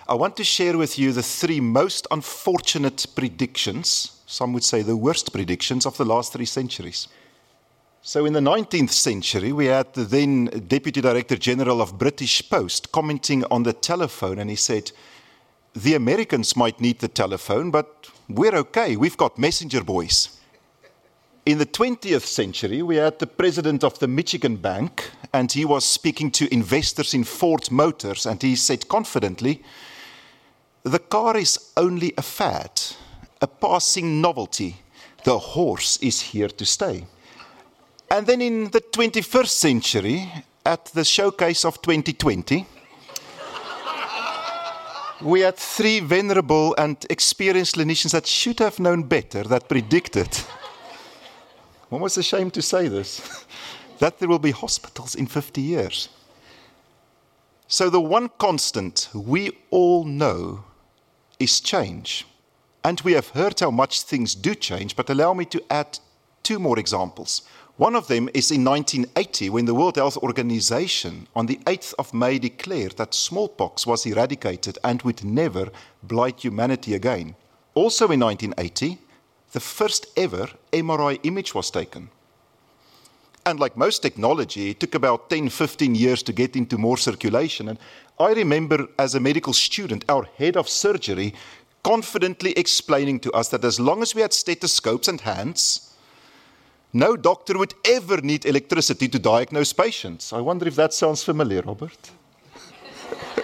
I 0.08 0.16
want 0.16 0.36
to 0.38 0.44
share 0.44 0.76
with 0.80 0.98
you 0.98 1.12
the 1.12 1.22
three 1.22 1.60
most 1.60 2.08
unfortunate 2.10 3.06
predictions, 3.16 4.20
some 4.26 4.52
would 4.54 4.64
say 4.64 4.82
the 4.82 4.98
worst 4.98 5.32
predictions 5.32 5.86
of 5.86 5.98
the 5.98 6.06
last 6.06 6.34
three 6.34 6.48
centuries. 6.48 7.08
So, 8.02 8.26
in 8.26 8.34
the 8.34 8.40
19th 8.40 8.94
century, 8.94 9.54
we 9.54 9.68
had 9.68 9.94
the 9.94 10.06
then 10.06 10.46
Deputy 10.46 11.02
Director 11.02 11.38
General 11.38 11.84
of 11.84 12.00
British 12.00 12.50
Post 12.50 12.92
commenting 12.92 13.44
on 13.52 13.62
the 13.62 13.74
telephone, 13.74 14.40
and 14.40 14.50
he 14.50 14.56
said, 14.56 14.92
The 15.76 15.96
Americans 15.96 16.56
might 16.56 16.80
need 16.80 17.00
the 17.00 17.08
telephone, 17.08 17.72
but 17.72 18.08
we're 18.30 18.56
okay. 18.56 18.96
We've 18.96 19.18
got 19.18 19.40
messenger 19.40 19.84
boys. 19.84 20.40
In 21.46 21.58
the 21.58 21.66
20th 21.66 22.26
century, 22.26 22.82
we 22.84 22.98
had 22.98 23.20
the 23.20 23.28
president 23.28 23.84
of 23.84 23.98
the 24.00 24.08
Michigan 24.08 24.56
Bank, 24.56 25.10
and 25.34 25.52
he 25.52 25.66
was 25.66 25.84
speaking 25.84 26.32
to 26.32 26.54
investors 26.54 27.14
in 27.14 27.24
Ford 27.24 27.72
Motors, 27.72 28.26
and 28.26 28.42
he 28.42 28.56
said 28.56 28.88
confidently, 28.88 29.64
The 30.84 31.00
car 31.00 31.36
is 31.36 31.72
only 31.76 32.14
a 32.18 32.22
fad, 32.22 32.80
a 33.42 33.48
passing 33.48 34.22
novelty. 34.22 34.78
The 35.24 35.40
horse 35.40 35.98
is 35.98 36.22
here 36.22 36.50
to 36.50 36.66
stay. 36.66 37.06
And 38.12 38.28
then 38.28 38.42
in 38.42 38.70
the 38.70 38.82
21st 38.82 39.48
century, 39.48 40.32
at 40.66 40.86
the 40.86 41.04
showcase 41.04 41.66
of 41.66 41.82
2020, 41.82 42.68
we 45.24 45.42
had 45.42 45.56
three 45.56 46.00
venerable 46.00 46.76
and 46.78 47.06
experienced 47.10 47.76
clinicians 47.76 48.12
that 48.12 48.28
should 48.28 48.60
have 48.60 48.80
known 48.80 49.04
better 49.04 49.44
that 49.44 49.70
predicted 49.70 50.30
almost 51.94 52.18
ashamed 52.18 52.54
to 52.56 52.62
say 52.62 52.88
this, 52.88 53.46
that 54.00 54.20
there 54.20 54.28
will 54.28 54.40
be 54.40 54.52
hospitals 54.52 55.16
in 55.16 55.28
50 55.28 55.62
years. 55.62 56.10
So, 57.68 57.90
the 57.90 58.02
one 58.02 58.30
constant 58.38 59.10
we 59.14 59.52
all 59.70 60.04
know 60.04 60.64
is 61.40 61.60
change. 61.60 62.26
And 62.84 63.00
we 63.02 63.14
have 63.14 63.30
heard 63.30 63.60
how 63.60 63.72
much 63.72 64.02
things 64.02 64.36
do 64.36 64.54
change, 64.56 64.96
but 64.96 65.10
allow 65.10 65.34
me 65.34 65.46
to 65.46 65.64
add 65.70 66.00
two 66.42 66.60
more 66.60 66.78
examples. 66.78 67.44
One 67.78 67.96
of 67.96 68.08
them 68.08 68.30
is 68.36 68.52
in 68.52 68.64
1980 68.64 69.50
when 69.50 69.66
the 69.66 69.74
World 69.74 69.96
Health 69.96 70.18
Organization 70.18 71.28
on 71.36 71.48
the 71.48 71.58
8th 71.66 71.96
of 71.98 72.14
May 72.14 72.38
declared 72.38 72.98
that 72.98 73.16
smallpox 73.16 73.88
was 73.88 74.06
eradicated 74.06 74.78
and 74.84 75.02
would 75.02 75.24
never 75.24 75.70
blight 76.04 76.42
humanity 76.42 76.94
again. 76.94 77.36
Also 77.74 78.12
in 78.12 78.20
1980, 78.20 79.00
the 79.54 79.60
first 79.60 80.06
ever 80.16 80.50
MRI 80.72 81.20
image 81.24 81.56
was 81.56 81.72
taken. 81.72 82.10
And 83.44 83.60
like 83.60 83.76
most 83.76 84.04
technology, 84.04 84.70
it 84.70 84.80
took 84.80 84.94
about 84.94 85.32
10, 85.32 85.50
15 85.50 85.96
years 85.96 86.22
to 86.24 86.32
get 86.32 86.56
into 86.56 86.78
more 86.78 86.98
circulation. 86.98 87.70
And 87.70 87.80
I 88.20 88.34
remember 88.34 88.88
as 89.00 89.16
a 89.16 89.20
medical 89.20 89.52
student, 89.52 90.06
our 90.10 90.28
head 90.38 90.58
of 90.58 90.70
surgery 90.70 91.34
confidently 91.84 92.52
explaining 92.52 93.20
to 93.22 93.32
us 93.32 93.50
that 93.50 93.66
as 93.66 93.80
long 93.80 94.04
as 94.04 94.14
we 94.14 94.22
had 94.22 94.32
stethoscopes 94.32 95.08
and 95.08 95.22
hands, 95.22 95.93
no 96.94 97.18
doctor 97.18 97.58
would 97.58 97.74
ever 97.84 98.22
need 98.22 98.46
electricity 98.46 99.10
to 99.10 99.18
diagnose 99.18 99.74
patients. 99.74 100.32
I 100.32 100.42
wonder 100.42 100.68
if 100.68 100.76
that 100.76 100.94
sounds 100.94 101.24
familiar, 101.24 101.64
Robert. 101.64 102.12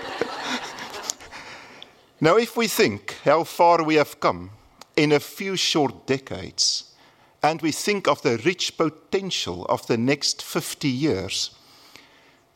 now, 2.21 2.38
if 2.38 2.55
we 2.55 2.67
think 2.67 3.17
how 3.25 3.43
far 3.43 3.83
we 3.83 3.95
have 3.95 4.19
come 4.19 4.51
in 4.95 5.12
a 5.12 5.19
few 5.19 5.55
short 5.55 6.05
decades, 6.05 6.93
and 7.41 7.62
we 7.62 7.71
think 7.71 8.07
of 8.07 8.21
the 8.21 8.38
rich 8.45 8.77
potential 8.77 9.65
of 9.65 9.88
the 9.88 9.97
next 9.97 10.43
50 10.43 10.88
years, 10.88 11.51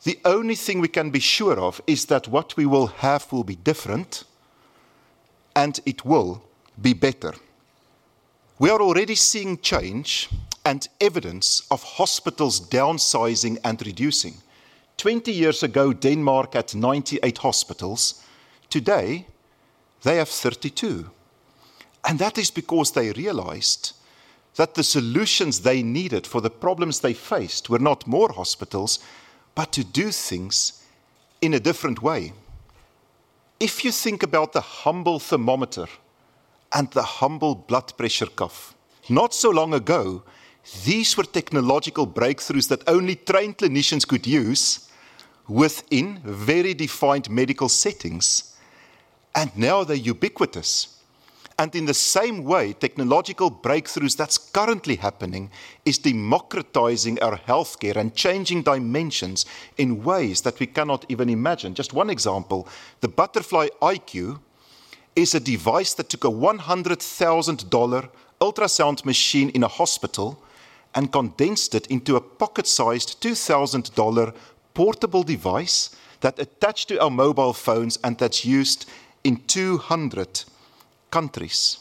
the 0.04 0.20
only 0.24 0.54
thing 0.54 0.80
we 0.80 0.88
can 0.88 1.10
be 1.10 1.20
sure 1.20 1.58
of 1.58 1.80
is 1.86 2.06
that 2.06 2.28
what 2.28 2.56
we 2.56 2.66
will 2.66 2.88
have 2.88 3.32
will 3.32 3.44
be 3.44 3.56
different 3.56 4.24
and 5.56 5.80
it 5.86 6.04
will 6.04 6.42
be 6.80 6.92
better. 6.92 7.32
We 8.58 8.70
are 8.70 8.80
already 8.80 9.14
seeing 9.14 9.58
change 9.58 10.28
and 10.64 10.88
evidence 11.00 11.66
of 11.70 11.82
hospitals 11.82 12.60
downsizing 12.60 13.58
and 13.64 13.84
reducing. 13.86 14.34
20 14.96 15.32
years 15.32 15.62
ago, 15.62 15.92
Denmark 15.92 16.54
had 16.54 16.74
98 16.74 17.38
hospitals. 17.38 18.22
Today, 18.70 19.26
they 20.02 20.16
have 20.16 20.28
32. 20.28 21.10
And 22.04 22.18
that 22.18 22.38
is 22.38 22.50
because 22.50 22.92
they 22.92 23.12
realized 23.12 23.92
that 24.56 24.74
the 24.74 24.84
solutions 24.84 25.60
they 25.60 25.82
needed 25.82 26.26
for 26.26 26.40
the 26.40 26.50
problems 26.50 27.00
they 27.00 27.14
faced 27.14 27.68
were 27.68 27.78
not 27.78 28.06
more 28.06 28.32
hospitals, 28.32 29.00
but 29.54 29.72
to 29.72 29.84
do 29.84 30.10
things 30.10 30.84
in 31.40 31.54
a 31.54 31.60
different 31.60 32.02
way. 32.02 32.32
If 33.58 33.84
you 33.84 33.92
think 33.92 34.22
about 34.22 34.52
the 34.52 34.60
humble 34.60 35.18
thermometer 35.18 35.86
and 36.72 36.90
the 36.90 37.02
humble 37.02 37.54
blood 37.54 37.96
pressure 37.96 38.26
cuff, 38.26 38.74
not 39.08 39.34
so 39.34 39.50
long 39.50 39.74
ago, 39.74 40.22
these 40.84 41.16
were 41.16 41.24
technological 41.24 42.06
breakthroughs 42.06 42.68
that 42.68 42.88
only 42.88 43.16
trained 43.16 43.58
clinicians 43.58 44.06
could 44.06 44.26
use 44.26 44.88
within 45.46 46.20
very 46.24 46.72
defined 46.74 47.28
medical 47.28 47.68
settings. 47.68 48.56
And 49.34 49.56
now 49.56 49.84
they're 49.84 49.96
ubiquitous. 49.96 50.94
And 51.58 51.74
in 51.76 51.86
the 51.86 51.94
same 51.94 52.42
way, 52.42 52.72
technological 52.72 53.50
breakthroughs 53.50 54.16
that's 54.16 54.38
currently 54.38 54.96
happening 54.96 55.50
is 55.84 55.98
democratizing 55.98 57.22
our 57.22 57.36
healthcare 57.36 57.96
and 57.96 58.14
changing 58.14 58.62
dimensions 58.62 59.46
in 59.76 60.02
ways 60.02 60.40
that 60.42 60.58
we 60.58 60.66
cannot 60.66 61.04
even 61.08 61.28
imagine. 61.28 61.74
Just 61.74 61.92
one 61.92 62.10
example 62.10 62.66
the 63.00 63.08
Butterfly 63.08 63.68
IQ 63.80 64.40
is 65.14 65.34
a 65.34 65.40
device 65.40 65.94
that 65.94 66.08
took 66.08 66.24
a 66.24 66.28
$100,000 66.28 68.08
ultrasound 68.40 69.04
machine 69.04 69.50
in 69.50 69.62
a 69.62 69.68
hospital 69.68 70.42
and 70.94 71.12
condensed 71.12 71.74
it 71.74 71.86
into 71.88 72.16
a 72.16 72.20
pocket 72.20 72.66
sized 72.66 73.20
$2,000 73.22 74.34
portable 74.74 75.22
device 75.22 75.96
that 76.20 76.38
attached 76.38 76.88
to 76.88 77.00
our 77.00 77.10
mobile 77.10 77.52
phones 77.52 77.98
and 78.04 78.18
that's 78.18 78.44
used 78.44 78.88
in 79.24 79.36
200 79.46 80.44
countries. 81.10 81.78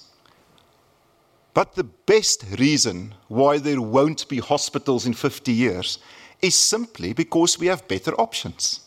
But 1.53 1.75
the 1.75 1.83
best 1.83 2.45
reason 2.57 3.13
why 3.27 3.59
there 3.59 3.81
won't 3.81 4.27
be 4.27 4.39
hospitals 4.39 5.05
in 5.05 5.13
50 5.13 5.51
years 5.51 5.99
is 6.41 6.55
simply 6.55 7.13
because 7.13 7.59
we 7.59 7.67
have 7.67 7.87
better 7.87 8.13
options. 8.15 8.81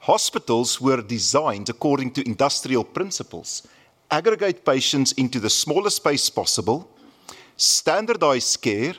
Hospitals 0.00 0.80
were 0.80 1.00
designed 1.00 1.68
according 1.68 2.10
to 2.12 2.26
industrial 2.26 2.84
principles 2.84 3.62
aggregate 4.12 4.62
patients 4.64 5.12
into 5.12 5.40
the 5.40 5.48
smallest 5.48 5.96
space 5.96 6.28
possible, 6.28 6.86
standardize 7.56 8.56
care, 8.58 8.94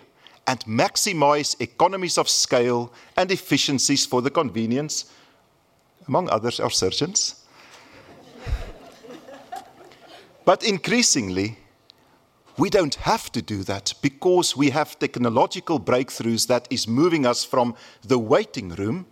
and 0.47 0.60
maximize 0.65 1.60
economies 1.62 2.17
of 2.17 2.27
scale 2.27 2.91
and 3.15 3.32
efficiencies 3.32 4.06
for 4.06 4.21
the 4.21 4.29
convenience, 4.29 5.06
among 6.08 6.29
others, 6.29 6.60
our 6.60 6.71
surgeons 6.71 7.43
But 10.45 10.63
increasingly, 10.63 11.58
we 12.58 12.69
don't 12.69 12.95
have 12.95 13.32
to 13.32 13.41
do 13.41 13.63
that 13.63 13.93
because 14.01 14.58
we 14.58 14.69
have 14.71 14.99
technological 14.99 15.79
breakthroughs 15.79 16.47
that 16.47 16.67
is 16.69 16.88
moving 16.88 17.25
us 17.25 17.43
from 17.43 17.75
the 18.01 18.19
waiting 18.19 18.69
room 18.69 19.06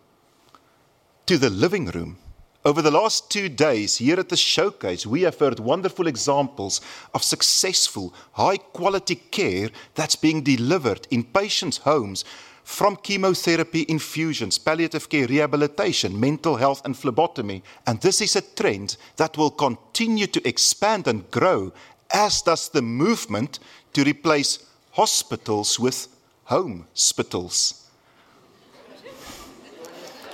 to 1.26 1.38
the 1.38 1.50
living 1.50 1.86
room. 1.88 2.17
Over 2.63 2.84
the 2.84 2.91
last 2.91 3.32
two 3.32 3.50
days 3.50 3.97
here 3.97 4.19
at 4.19 4.30
the 4.30 4.38
showcase, 4.38 5.08
we 5.08 5.24
have 5.24 5.39
heard 5.39 5.60
wonderful 5.60 6.06
examples 6.06 6.80
of 7.12 7.24
successful, 7.24 8.13
high 8.34 8.58
quality 8.58 9.15
care 9.15 9.69
that's 9.95 10.15
being 10.15 10.43
delivered 10.43 11.08
in 11.10 11.24
patients' 11.24 11.78
homes 11.78 12.24
from 12.63 12.97
chemotherapy 12.97 13.88
infusions, 13.89 14.60
palliative 14.60 15.10
care, 15.10 15.26
rehabilitation, 15.26 16.19
mental 16.19 16.56
health, 16.56 16.86
and 16.86 16.95
phlebotomy. 16.95 17.63
And 17.88 18.00
this 18.00 18.21
is 18.21 18.36
a 18.36 18.41
trend 18.41 18.95
that 19.15 19.38
will 19.38 19.50
continue 19.50 20.28
to 20.28 20.47
expand 20.47 21.08
and 21.08 21.30
grow, 21.32 21.74
as 22.13 22.43
does 22.43 22.69
the 22.69 22.84
movement 22.84 23.58
to 23.93 24.04
replace 24.04 24.60
hospitals 24.91 25.80
with 25.80 26.08
home 26.43 26.86
hospitals. 26.93 27.81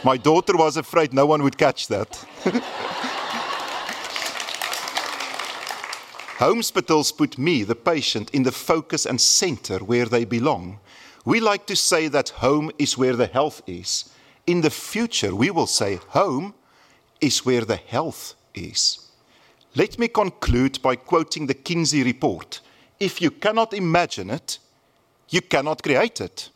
My 0.04 0.18
daughter 0.18 0.56
was 0.56 0.78
afraid 0.78 1.14
no 1.14 1.26
one 1.26 1.42
would 1.44 1.58
catch 1.58 1.88
that. 1.88 2.26
Hospitals 6.38 7.12
put 7.12 7.40
me, 7.40 7.64
the 7.64 7.74
patient, 7.74 8.30
in 8.30 8.44
the 8.44 8.52
focus 8.52 9.08
and 9.08 9.20
center 9.20 9.80
where 9.80 10.06
they 10.06 10.24
belong. 10.24 10.80
We 11.26 11.40
like 11.40 11.66
to 11.66 11.76
say 11.76 12.08
that 12.10 12.30
home 12.30 12.72
is 12.78 12.98
where 12.98 13.16
the 13.16 13.26
health 13.26 13.64
is. 13.66 14.10
In 14.46 14.62
the 14.62 14.70
future, 14.70 15.36
we 15.36 15.50
will 15.50 15.66
say 15.66 15.96
home 16.10 16.54
is 17.20 17.44
where 17.44 17.66
the 17.66 17.78
health 17.78 18.36
is. 18.54 19.00
Let 19.76 19.98
me 19.98 20.08
conclude 20.08 20.80
by 20.82 20.96
quoting 20.96 21.48
the 21.48 21.56
Kinsey 21.56 22.04
report. 22.04 22.62
If 23.00 23.20
you 23.22 23.32
cannot 23.32 23.74
imagine 23.74 24.30
it, 24.30 24.60
you 25.30 25.42
cannot 25.42 25.82
create 25.82 26.22
it. 26.22 26.50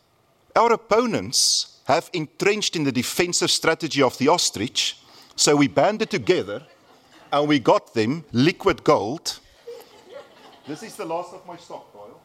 Our 0.54 0.72
opponents 0.74 1.71
have 1.84 2.10
entrenched 2.12 2.76
in 2.76 2.84
the 2.84 2.92
defensive 2.92 3.50
strategy 3.50 4.02
of 4.02 4.16
the 4.18 4.28
ostrich, 4.28 4.98
so 5.36 5.56
we 5.56 5.68
banded 5.68 6.10
together 6.10 6.62
and 7.32 7.48
we 7.48 7.58
got 7.58 7.94
them 7.94 8.24
liquid 8.32 8.84
gold. 8.84 9.38
This 10.66 10.82
is 10.82 10.94
the 10.96 11.04
last 11.04 11.32
of 11.32 11.46
my 11.46 11.56
stockpile. 11.56 12.20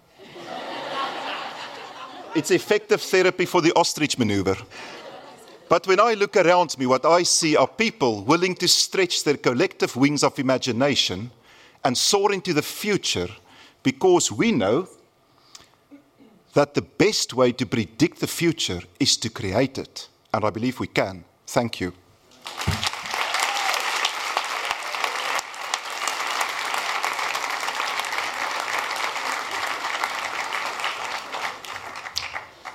It's 2.36 2.52
effective 2.52 3.02
therapy 3.02 3.46
for 3.46 3.62
the 3.62 3.74
ostrich 3.76 4.20
maneuver. 4.20 4.56
But 5.70 5.88
when 5.88 6.00
I 6.00 6.14
look 6.14 6.38
around 6.38 6.78
me, 6.78 6.86
what 6.86 7.06
I 7.06 7.24
see 7.24 7.58
are 7.58 7.68
people 7.68 8.24
willing 8.24 8.56
to 8.56 8.68
stretch 8.68 9.24
their 9.24 9.38
collective 9.38 9.96
wings 9.96 10.24
of 10.24 10.38
imagination 10.40 11.32
and 11.84 11.98
soar 11.98 12.32
into 12.32 12.54
the 12.54 12.62
future 12.62 13.30
because 13.84 14.32
we 14.32 14.52
know 14.52 14.88
that 16.58 16.74
the 16.74 16.82
best 16.82 17.36
way 17.36 17.52
to 17.52 17.68
predict 17.68 18.20
the 18.20 18.26
future 18.26 18.82
is 19.00 19.16
to 19.16 19.30
create 19.30 19.78
it. 19.78 20.08
And 20.34 20.44
I 20.44 20.50
believe 20.50 20.80
we 20.80 20.88
can. 20.88 21.24
Thank 21.46 21.80
you. 21.80 21.94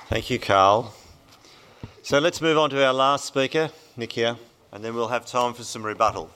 Thank 0.07 0.29
you, 0.29 0.39
Carl. 0.39 0.93
So 2.03 2.19
let's 2.19 2.39
move 2.39 2.57
on 2.57 2.69
to 2.69 2.85
our 2.85 2.93
last 2.93 3.25
speaker, 3.25 3.69
Nikia, 3.97 4.37
and 4.71 4.81
then 4.81 4.95
we'll 4.95 5.09
have 5.09 5.25
time 5.25 5.53
for 5.53 5.65
some 5.65 5.85
rebuttal. 5.85 6.31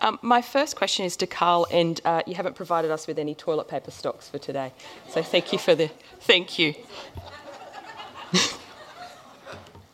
Um, 0.00 0.18
my 0.22 0.40
first 0.40 0.76
question 0.76 1.04
is 1.04 1.16
to 1.18 1.26
Carl, 1.26 1.66
and 1.70 2.00
uh, 2.04 2.22
you 2.26 2.34
haven't 2.34 2.54
provided 2.54 2.90
us 2.90 3.06
with 3.06 3.18
any 3.18 3.34
toilet 3.34 3.68
paper 3.68 3.90
stocks 3.90 4.28
for 4.28 4.38
today. 4.38 4.72
So 5.08 5.22
thank 5.22 5.52
you 5.52 5.58
for 5.58 5.74
the. 5.74 5.90
Thank 6.20 6.58
you. 6.58 6.74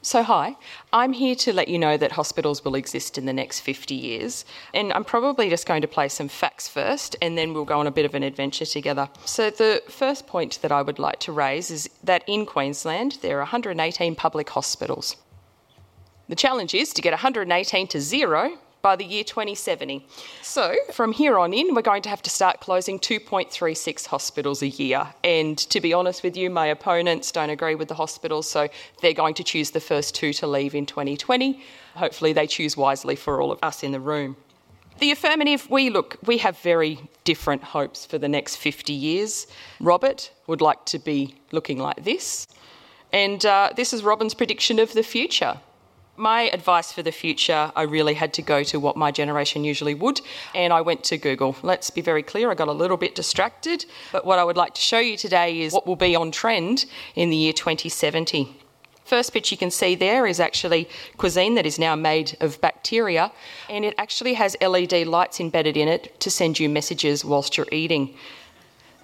So, 0.06 0.22
hi, 0.22 0.54
I'm 0.92 1.12
here 1.12 1.34
to 1.34 1.52
let 1.52 1.66
you 1.66 1.80
know 1.80 1.96
that 1.96 2.12
hospitals 2.12 2.64
will 2.64 2.76
exist 2.76 3.18
in 3.18 3.26
the 3.26 3.32
next 3.32 3.58
50 3.58 3.96
years. 3.96 4.44
And 4.72 4.92
I'm 4.92 5.02
probably 5.02 5.50
just 5.50 5.66
going 5.66 5.82
to 5.82 5.88
play 5.88 6.08
some 6.08 6.28
facts 6.28 6.68
first, 6.68 7.16
and 7.20 7.36
then 7.36 7.52
we'll 7.52 7.64
go 7.64 7.80
on 7.80 7.88
a 7.88 7.90
bit 7.90 8.04
of 8.04 8.14
an 8.14 8.22
adventure 8.22 8.66
together. 8.66 9.08
So, 9.24 9.50
the 9.50 9.82
first 9.88 10.28
point 10.28 10.60
that 10.62 10.70
I 10.70 10.80
would 10.80 11.00
like 11.00 11.18
to 11.20 11.32
raise 11.32 11.72
is 11.72 11.90
that 12.04 12.22
in 12.28 12.46
Queensland, 12.46 13.18
there 13.20 13.38
are 13.38 13.40
118 13.40 14.14
public 14.14 14.48
hospitals. 14.50 15.16
The 16.28 16.36
challenge 16.36 16.72
is 16.72 16.92
to 16.92 17.02
get 17.02 17.10
118 17.10 17.88
to 17.88 18.00
zero 18.00 18.58
by 18.86 18.94
the 18.94 19.04
year 19.04 19.24
2070. 19.24 20.06
So, 20.42 20.76
from 20.92 21.10
here 21.10 21.40
on 21.40 21.52
in, 21.52 21.74
we're 21.74 21.82
going 21.82 22.02
to 22.02 22.08
have 22.08 22.22
to 22.22 22.30
start 22.30 22.60
closing 22.60 23.00
2.36 23.00 24.06
hospitals 24.06 24.62
a 24.62 24.68
year. 24.68 25.08
And 25.24 25.58
to 25.58 25.80
be 25.80 25.92
honest 25.92 26.22
with 26.22 26.36
you, 26.36 26.50
my 26.50 26.66
opponents 26.66 27.32
don't 27.32 27.50
agree 27.50 27.74
with 27.74 27.88
the 27.88 27.96
hospitals, 27.96 28.48
so 28.48 28.68
they're 29.02 29.12
going 29.12 29.34
to 29.34 29.42
choose 29.42 29.72
the 29.72 29.80
first 29.80 30.14
two 30.14 30.32
to 30.34 30.46
leave 30.46 30.72
in 30.72 30.86
2020. 30.86 31.60
Hopefully, 31.96 32.32
they 32.32 32.46
choose 32.46 32.76
wisely 32.76 33.16
for 33.16 33.42
all 33.42 33.50
of 33.50 33.58
us 33.60 33.82
in 33.82 33.90
the 33.90 33.98
room. 33.98 34.36
The 35.00 35.10
affirmative, 35.10 35.68
we 35.68 35.90
look, 35.90 36.18
we 36.24 36.38
have 36.38 36.56
very 36.58 37.00
different 37.24 37.64
hopes 37.64 38.06
for 38.06 38.18
the 38.18 38.28
next 38.28 38.54
50 38.54 38.92
years. 38.92 39.48
Robert 39.80 40.30
would 40.46 40.60
like 40.60 40.84
to 40.86 41.00
be 41.00 41.34
looking 41.50 41.78
like 41.78 42.04
this. 42.04 42.46
And 43.12 43.44
uh, 43.44 43.70
this 43.74 43.92
is 43.92 44.04
Robyn's 44.04 44.34
prediction 44.34 44.78
of 44.78 44.92
the 44.92 45.02
future. 45.02 45.58
My 46.18 46.42
advice 46.44 46.92
for 46.92 47.02
the 47.02 47.12
future, 47.12 47.70
I 47.76 47.82
really 47.82 48.14
had 48.14 48.32
to 48.34 48.42
go 48.42 48.62
to 48.64 48.80
what 48.80 48.96
my 48.96 49.10
generation 49.10 49.64
usually 49.64 49.94
would, 49.94 50.22
and 50.54 50.72
I 50.72 50.80
went 50.80 51.04
to 51.04 51.18
Google. 51.18 51.56
Let's 51.62 51.90
be 51.90 52.00
very 52.00 52.22
clear, 52.22 52.50
I 52.50 52.54
got 52.54 52.68
a 52.68 52.72
little 52.72 52.96
bit 52.96 53.14
distracted, 53.14 53.84
but 54.12 54.24
what 54.24 54.38
I 54.38 54.44
would 54.44 54.56
like 54.56 54.72
to 54.74 54.80
show 54.80 54.98
you 54.98 55.18
today 55.18 55.60
is 55.60 55.74
what 55.74 55.86
will 55.86 55.94
be 55.94 56.16
on 56.16 56.30
trend 56.30 56.86
in 57.16 57.28
the 57.28 57.36
year 57.36 57.52
2070. 57.52 58.56
First 59.04 59.34
bit 59.34 59.50
you 59.50 59.58
can 59.58 59.70
see 59.70 59.94
there 59.94 60.26
is 60.26 60.40
actually 60.40 60.88
cuisine 61.18 61.54
that 61.54 61.66
is 61.66 61.78
now 61.78 61.94
made 61.94 62.34
of 62.40 62.58
bacteria, 62.62 63.30
and 63.68 63.84
it 63.84 63.94
actually 63.98 64.34
has 64.34 64.56
LED 64.62 65.06
lights 65.06 65.38
embedded 65.38 65.76
in 65.76 65.86
it 65.86 66.18
to 66.20 66.30
send 66.30 66.58
you 66.58 66.70
messages 66.70 67.26
whilst 67.26 67.58
you're 67.58 67.68
eating 67.70 68.14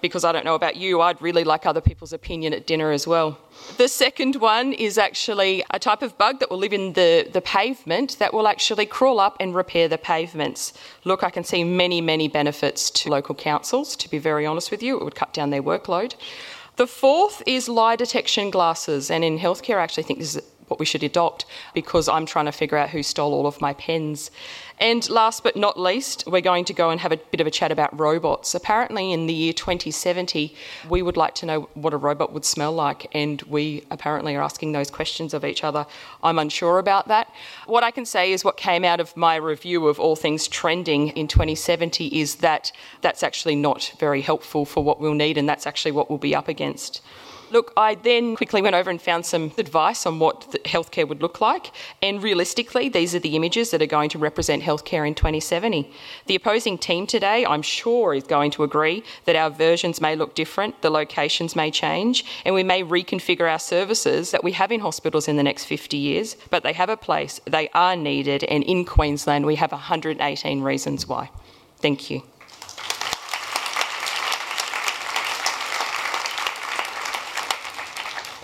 because 0.03 0.25
I 0.25 0.33
don't 0.33 0.43
know 0.43 0.53
about 0.53 0.75
you, 0.75 0.99
I'd 0.99 1.19
really 1.21 1.45
like 1.45 1.65
other 1.65 1.79
people's 1.79 2.11
opinion 2.11 2.53
at 2.53 2.67
dinner 2.67 2.91
as 2.91 3.07
well. 3.07 3.39
The 3.77 3.87
second 3.87 4.35
one 4.35 4.73
is 4.73 4.97
actually 4.97 5.63
a 5.71 5.79
type 5.79 6.01
of 6.01 6.17
bug 6.17 6.41
that 6.41 6.51
will 6.51 6.57
live 6.57 6.73
in 6.73 6.91
the, 6.91 7.29
the 7.31 7.39
pavement 7.39 8.19
that 8.19 8.33
will 8.33 8.49
actually 8.49 8.85
crawl 8.85 9.21
up 9.21 9.37
and 9.39 9.55
repair 9.55 9.87
the 9.87 9.97
pavements. 9.97 10.73
Look, 11.05 11.23
I 11.23 11.29
can 11.29 11.45
see 11.45 11.63
many, 11.63 12.01
many 12.01 12.27
benefits 12.27 12.91
to 12.91 13.09
local 13.09 13.33
councils, 13.33 13.95
to 13.95 14.09
be 14.09 14.17
very 14.17 14.45
honest 14.45 14.71
with 14.71 14.83
you. 14.83 14.97
It 14.97 15.05
would 15.05 15.15
cut 15.15 15.31
down 15.31 15.51
their 15.51 15.63
workload. 15.63 16.15
The 16.75 16.85
fourth 16.85 17.41
is 17.45 17.69
lie 17.69 17.95
detection 17.95 18.49
glasses, 18.49 19.09
and 19.09 19.23
in 19.23 19.39
healthcare, 19.39 19.77
I 19.77 19.83
actually 19.83 20.03
think 20.03 20.19
this 20.19 20.35
is 20.35 20.43
what 20.67 20.79
we 20.79 20.85
should 20.85 21.03
adopt 21.03 21.45
because 21.73 22.07
I'm 22.07 22.25
trying 22.25 22.45
to 22.45 22.51
figure 22.51 22.77
out 22.77 22.89
who 22.89 23.03
stole 23.03 23.33
all 23.33 23.47
of 23.47 23.61
my 23.61 23.73
pens. 23.73 24.31
And 24.79 25.07
last 25.09 25.43
but 25.43 25.55
not 25.55 25.79
least, 25.79 26.23
we're 26.27 26.41
going 26.41 26.65
to 26.65 26.73
go 26.73 26.89
and 26.89 26.99
have 26.99 27.11
a 27.11 27.17
bit 27.17 27.39
of 27.39 27.47
a 27.47 27.51
chat 27.51 27.71
about 27.71 27.97
robots. 27.97 28.55
Apparently, 28.55 29.11
in 29.11 29.27
the 29.27 29.33
year 29.33 29.53
2070, 29.53 30.55
we 30.89 31.01
would 31.01 31.15
like 31.15 31.35
to 31.35 31.45
know 31.45 31.69
what 31.75 31.93
a 31.93 31.97
robot 31.97 32.33
would 32.33 32.43
smell 32.43 32.71
like, 32.71 33.07
and 33.13 33.41
we 33.43 33.85
apparently 33.91 34.35
are 34.35 34.41
asking 34.41 34.71
those 34.71 34.89
questions 34.89 35.33
of 35.33 35.45
each 35.45 35.63
other. 35.63 35.85
I'm 36.23 36.39
unsure 36.39 36.79
about 36.79 37.07
that. 37.07 37.29
What 37.65 37.83
I 37.83 37.91
can 37.91 38.05
say 38.05 38.31
is 38.33 38.43
what 38.43 38.57
came 38.57 38.83
out 38.83 38.99
of 38.99 39.15
my 39.15 39.35
review 39.35 39.87
of 39.87 39.99
all 39.99 40.15
things 40.15 40.47
trending 40.47 41.09
in 41.09 41.27
2070 41.27 42.07
is 42.19 42.35
that 42.35 42.71
that's 43.01 43.23
actually 43.23 43.55
not 43.55 43.93
very 43.99 44.21
helpful 44.21 44.65
for 44.65 44.83
what 44.83 44.99
we'll 44.99 45.13
need, 45.13 45.37
and 45.37 45.47
that's 45.47 45.67
actually 45.67 45.91
what 45.91 46.09
we'll 46.09 46.19
be 46.19 46.35
up 46.35 46.47
against. 46.47 47.01
Look, 47.53 47.71
I 47.77 47.93
then 47.93 48.35
quickly 48.35 48.63
went 48.63 48.75
over 48.75 48.89
and 48.89 48.99
found 48.99 49.27
some 49.27 49.51
advice 49.59 50.07
on 50.07 50.17
what 50.17 50.49
healthcare 50.65 51.07
would 51.07 51.21
look 51.21 51.39
like, 51.39 51.71
and 52.01 52.23
realistically, 52.23 52.89
these 52.89 53.13
are 53.13 53.19
the 53.19 53.35
images 53.35 53.69
that 53.69 53.79
are 53.79 53.85
going 53.85 54.09
to 54.09 54.17
represent 54.17 54.63
healthcare 54.63 55.07
in 55.07 55.13
2070. 55.13 55.87
The 56.25 56.33
opposing 56.33 56.79
team 56.79 57.05
today, 57.05 57.45
I'm 57.45 57.61
sure, 57.61 58.15
is 58.15 58.23
going 58.23 58.49
to 58.51 58.63
agree 58.63 59.03
that 59.25 59.35
our 59.35 59.51
versions 59.51 60.01
may 60.01 60.15
look 60.15 60.33
different, 60.33 60.81
the 60.81 60.89
locations 60.89 61.55
may 61.55 61.69
change, 61.69 62.25
and 62.43 62.55
we 62.55 62.63
may 62.63 62.81
reconfigure 62.81 63.47
our 63.47 63.59
services 63.59 64.31
that 64.31 64.43
we 64.43 64.53
have 64.53 64.71
in 64.71 64.79
hospitals 64.79 65.27
in 65.27 65.37
the 65.37 65.43
next 65.43 65.65
50 65.65 65.95
years, 65.95 66.35
but 66.49 66.63
they 66.63 66.73
have 66.73 66.89
a 66.89 66.97
place, 66.97 67.39
they 67.45 67.69
are 67.75 67.95
needed, 67.95 68.43
and 68.45 68.63
in 68.63 68.83
Queensland, 68.83 69.45
we 69.45 69.57
have 69.57 69.71
118 69.71 70.63
reasons 70.63 71.07
why. 71.07 71.29
Thank 71.77 72.09
you. 72.09 72.23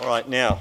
All 0.00 0.06
right, 0.06 0.26
now, 0.26 0.60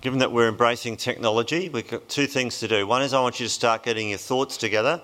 given 0.00 0.20
that 0.20 0.32
we're 0.32 0.48
embracing 0.48 0.96
technology, 0.96 1.68
we've 1.68 1.86
got 1.86 2.08
two 2.08 2.26
things 2.26 2.58
to 2.60 2.68
do. 2.68 2.86
One 2.86 3.02
is 3.02 3.12
I 3.12 3.20
want 3.20 3.38
you 3.38 3.44
to 3.44 3.52
start 3.52 3.82
getting 3.82 4.08
your 4.08 4.18
thoughts 4.18 4.56
together, 4.56 5.02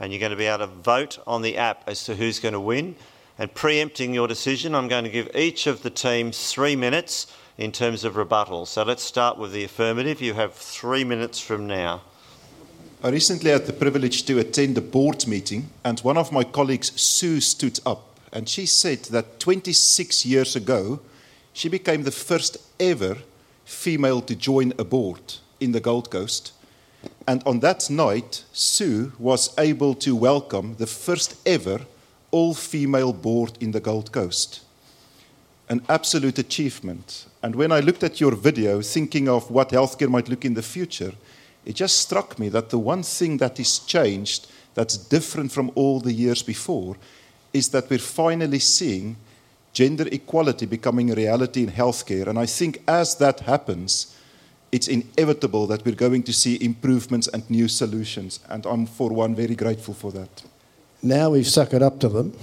and 0.00 0.10
you're 0.10 0.20
going 0.20 0.30
to 0.30 0.36
be 0.36 0.46
able 0.46 0.66
to 0.66 0.72
vote 0.72 1.18
on 1.26 1.42
the 1.42 1.58
app 1.58 1.86
as 1.86 2.04
to 2.04 2.14
who's 2.14 2.38
going 2.38 2.54
to 2.54 2.60
win. 2.60 2.96
And 3.38 3.52
preempting 3.52 4.14
your 4.14 4.26
decision, 4.26 4.74
I'm 4.74 4.88
going 4.88 5.04
to 5.04 5.10
give 5.10 5.28
each 5.34 5.66
of 5.66 5.82
the 5.82 5.90
teams 5.90 6.50
three 6.50 6.74
minutes 6.74 7.26
in 7.58 7.72
terms 7.72 8.04
of 8.04 8.16
rebuttal. 8.16 8.64
So 8.64 8.84
let's 8.84 9.02
start 9.02 9.36
with 9.36 9.52
the 9.52 9.64
affirmative. 9.64 10.22
You 10.22 10.32
have 10.32 10.54
three 10.54 11.04
minutes 11.04 11.38
from 11.40 11.66
now. 11.66 12.00
I 13.04 13.10
recently 13.10 13.50
had 13.50 13.66
the 13.66 13.74
privilege 13.74 14.24
to 14.24 14.38
attend 14.38 14.78
a 14.78 14.80
board 14.80 15.26
meeting, 15.26 15.68
and 15.84 16.00
one 16.00 16.16
of 16.16 16.32
my 16.32 16.42
colleagues, 16.42 16.98
Sue, 16.98 17.42
stood 17.42 17.80
up 17.84 18.08
and 18.32 18.48
she 18.48 18.64
said 18.64 19.04
that 19.04 19.38
26 19.38 20.24
years 20.24 20.56
ago, 20.56 21.00
she 21.52 21.68
became 21.68 22.02
the 22.02 22.10
first 22.10 22.56
ever 22.80 23.18
female 23.64 24.20
to 24.22 24.34
join 24.34 24.72
a 24.78 24.84
board 24.84 25.34
in 25.60 25.72
the 25.72 25.80
Gold 25.80 26.10
Coast. 26.10 26.52
And 27.26 27.42
on 27.46 27.60
that 27.60 27.90
night, 27.90 28.44
Sue 28.52 29.12
was 29.18 29.54
able 29.58 29.94
to 29.96 30.14
welcome 30.14 30.76
the 30.78 30.86
first 30.86 31.36
ever 31.46 31.80
all 32.30 32.54
female 32.54 33.12
board 33.12 33.58
in 33.60 33.72
the 33.72 33.80
Gold 33.80 34.12
Coast. 34.12 34.62
An 35.68 35.82
absolute 35.88 36.38
achievement. 36.38 37.26
And 37.42 37.54
when 37.54 37.72
I 37.72 37.80
looked 37.80 38.02
at 38.02 38.20
your 38.20 38.34
video, 38.34 38.80
thinking 38.82 39.28
of 39.28 39.50
what 39.50 39.70
healthcare 39.70 40.08
might 40.08 40.28
look 40.28 40.44
in 40.44 40.54
the 40.54 40.62
future, 40.62 41.12
it 41.64 41.74
just 41.74 41.98
struck 41.98 42.38
me 42.38 42.48
that 42.48 42.70
the 42.70 42.78
one 42.78 43.02
thing 43.02 43.36
that 43.38 43.60
is 43.60 43.78
changed, 43.78 44.48
that's 44.74 44.96
different 44.96 45.52
from 45.52 45.70
all 45.74 46.00
the 46.00 46.12
years 46.12 46.42
before, 46.42 46.96
is 47.52 47.68
that 47.68 47.88
we're 47.90 47.98
finally 47.98 48.58
seeing 48.58 49.16
gender 49.72 50.06
equality 50.12 50.66
becoming 50.66 51.10
a 51.10 51.14
reality 51.14 51.62
in 51.62 51.70
healthcare. 51.70 52.26
And 52.26 52.38
I 52.38 52.46
think 52.46 52.82
as 52.86 53.16
that 53.16 53.40
happens, 53.40 54.16
it's 54.70 54.88
inevitable 54.88 55.66
that 55.66 55.84
we're 55.84 55.94
going 55.94 56.22
to 56.24 56.32
see 56.32 56.62
improvements 56.62 57.28
and 57.28 57.48
new 57.50 57.68
solutions. 57.68 58.40
And 58.48 58.64
I'm, 58.66 58.86
for 58.86 59.10
one, 59.10 59.34
very 59.34 59.54
grateful 59.54 59.94
for 59.94 60.12
that. 60.12 60.42
Now 61.02 61.30
we've 61.30 61.46
sucked 61.46 61.74
it 61.74 61.82
up 61.82 61.98
to 62.00 62.08
them. 62.08 62.36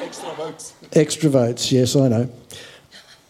Extra 0.00 0.32
votes. 0.34 0.74
Extra 0.92 1.30
votes, 1.30 1.72
yes, 1.72 1.96
I 1.96 2.08
know. 2.08 2.30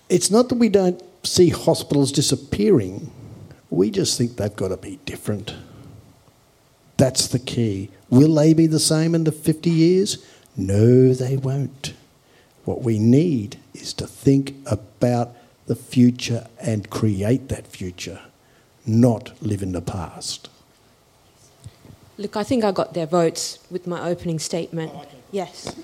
It's 0.08 0.30
not 0.30 0.48
that 0.48 0.56
we 0.56 0.68
don't 0.68 1.02
see 1.24 1.50
hospitals 1.50 2.12
disappearing, 2.12 3.10
we 3.70 3.90
just 3.90 4.18
think 4.18 4.36
they've 4.36 4.54
got 4.54 4.68
to 4.68 4.76
be 4.76 4.98
different. 5.04 5.54
That's 6.96 7.28
the 7.28 7.38
key. 7.38 7.90
Will 8.08 8.34
they 8.34 8.52
be 8.52 8.66
the 8.66 8.80
same 8.80 9.14
in 9.14 9.24
the 9.24 9.32
50 9.32 9.70
years? 9.70 10.26
No, 10.56 11.14
they 11.14 11.36
won't. 11.36 11.94
What 12.70 12.82
we 12.82 13.00
need 13.00 13.58
is 13.74 13.92
to 13.94 14.06
think 14.06 14.54
about 14.64 15.34
the 15.66 15.74
future 15.74 16.46
and 16.60 16.88
create 16.88 17.48
that 17.48 17.66
future, 17.66 18.20
not 18.86 19.32
live 19.42 19.60
in 19.60 19.72
the 19.72 19.80
past. 19.80 20.48
Look, 22.16 22.36
I 22.36 22.44
think 22.44 22.62
I 22.62 22.70
got 22.70 22.94
their 22.94 23.06
votes 23.06 23.58
with 23.72 23.88
my 23.88 24.08
opening 24.08 24.38
statement. 24.38 24.92
Oh, 24.94 25.00
okay. 25.00 25.16
Yes. 25.32 25.74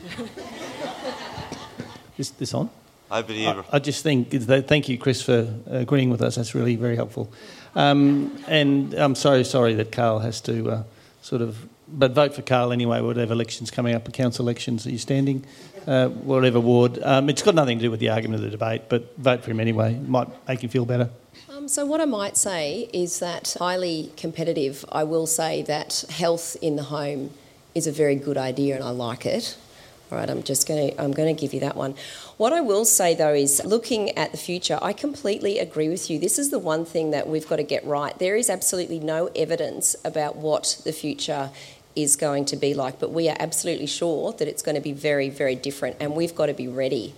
is 2.18 2.30
this 2.30 2.54
on? 2.54 2.70
Over 3.10 3.32
to 3.32 3.34
you. 3.34 3.48
I, 3.48 3.64
I 3.72 3.78
just 3.80 4.04
think, 4.04 4.30
thank 4.68 4.88
you, 4.88 4.96
Chris, 4.96 5.20
for 5.20 5.52
agreeing 5.66 6.10
with 6.10 6.22
us. 6.22 6.36
That's 6.36 6.54
really 6.54 6.76
very 6.76 6.94
helpful. 6.94 7.32
Um, 7.74 8.40
and 8.46 8.94
I'm 8.94 9.16
so 9.16 9.42
sorry 9.42 9.74
that 9.74 9.90
Carl 9.90 10.20
has 10.20 10.40
to 10.42 10.70
uh, 10.70 10.82
sort 11.20 11.42
of 11.42 11.66
but 11.88 12.12
vote 12.12 12.34
for 12.34 12.42
Carl 12.42 12.72
anyway, 12.72 13.00
whatever 13.00 13.32
elections 13.32 13.70
coming 13.70 13.94
up, 13.94 14.04
the 14.04 14.10
council 14.10 14.44
elections, 14.44 14.86
are 14.86 14.90
you 14.90 14.98
standing? 14.98 15.44
Uh, 15.86 16.08
whatever 16.08 16.58
ward. 16.58 16.98
Um, 17.00 17.30
it's 17.30 17.42
got 17.42 17.54
nothing 17.54 17.78
to 17.78 17.84
do 17.84 17.90
with 17.92 18.00
the 18.00 18.08
argument 18.08 18.42
of 18.42 18.44
the 18.44 18.50
debate, 18.50 18.82
but 18.88 19.16
vote 19.18 19.44
for 19.44 19.52
him 19.52 19.60
anyway. 19.60 19.94
Might 19.94 20.28
make 20.48 20.64
you 20.64 20.68
feel 20.68 20.84
better. 20.84 21.10
Um, 21.48 21.68
so, 21.68 21.86
what 21.86 22.00
I 22.00 22.06
might 22.06 22.36
say 22.36 22.88
is 22.92 23.20
that 23.20 23.56
highly 23.58 24.10
competitive, 24.16 24.84
I 24.90 25.04
will 25.04 25.28
say 25.28 25.62
that 25.62 26.04
health 26.10 26.56
in 26.60 26.74
the 26.74 26.84
home 26.84 27.30
is 27.76 27.86
a 27.86 27.92
very 27.92 28.16
good 28.16 28.36
idea 28.36 28.74
and 28.74 28.82
I 28.82 28.90
like 28.90 29.26
it. 29.26 29.56
All 30.10 30.18
right, 30.18 30.30
I'm 30.30 30.44
just 30.44 30.68
going 30.68 30.90
to 30.90 31.02
I'm 31.02 31.12
going 31.12 31.34
to 31.34 31.40
give 31.40 31.52
you 31.52 31.60
that 31.60 31.76
one. 31.76 31.94
What 32.36 32.52
I 32.52 32.60
will 32.60 32.84
say 32.84 33.14
though 33.14 33.34
is 33.34 33.64
looking 33.64 34.16
at 34.16 34.30
the 34.30 34.38
future, 34.38 34.78
I 34.80 34.92
completely 34.92 35.58
agree 35.58 35.88
with 35.88 36.08
you. 36.08 36.18
This 36.18 36.38
is 36.38 36.50
the 36.50 36.60
one 36.60 36.84
thing 36.84 37.10
that 37.10 37.26
we've 37.26 37.48
got 37.48 37.56
to 37.56 37.64
get 37.64 37.84
right. 37.84 38.16
There 38.18 38.36
is 38.36 38.48
absolutely 38.48 39.00
no 39.00 39.26
evidence 39.34 39.96
about 40.04 40.36
what 40.36 40.80
the 40.84 40.92
future 40.92 41.50
is 41.96 42.14
going 42.14 42.44
to 42.44 42.56
be 42.56 42.74
like, 42.74 43.00
but 43.00 43.10
we 43.10 43.28
are 43.28 43.36
absolutely 43.40 43.86
sure 43.86 44.32
that 44.34 44.46
it's 44.46 44.62
going 44.62 44.74
to 44.74 44.80
be 44.80 44.92
very, 44.92 45.30
very 45.30 45.56
different, 45.56 45.96
and 45.98 46.14
we've 46.14 46.34
got 46.34 46.46
to 46.46 46.54
be 46.54 46.68
ready. 46.68 47.14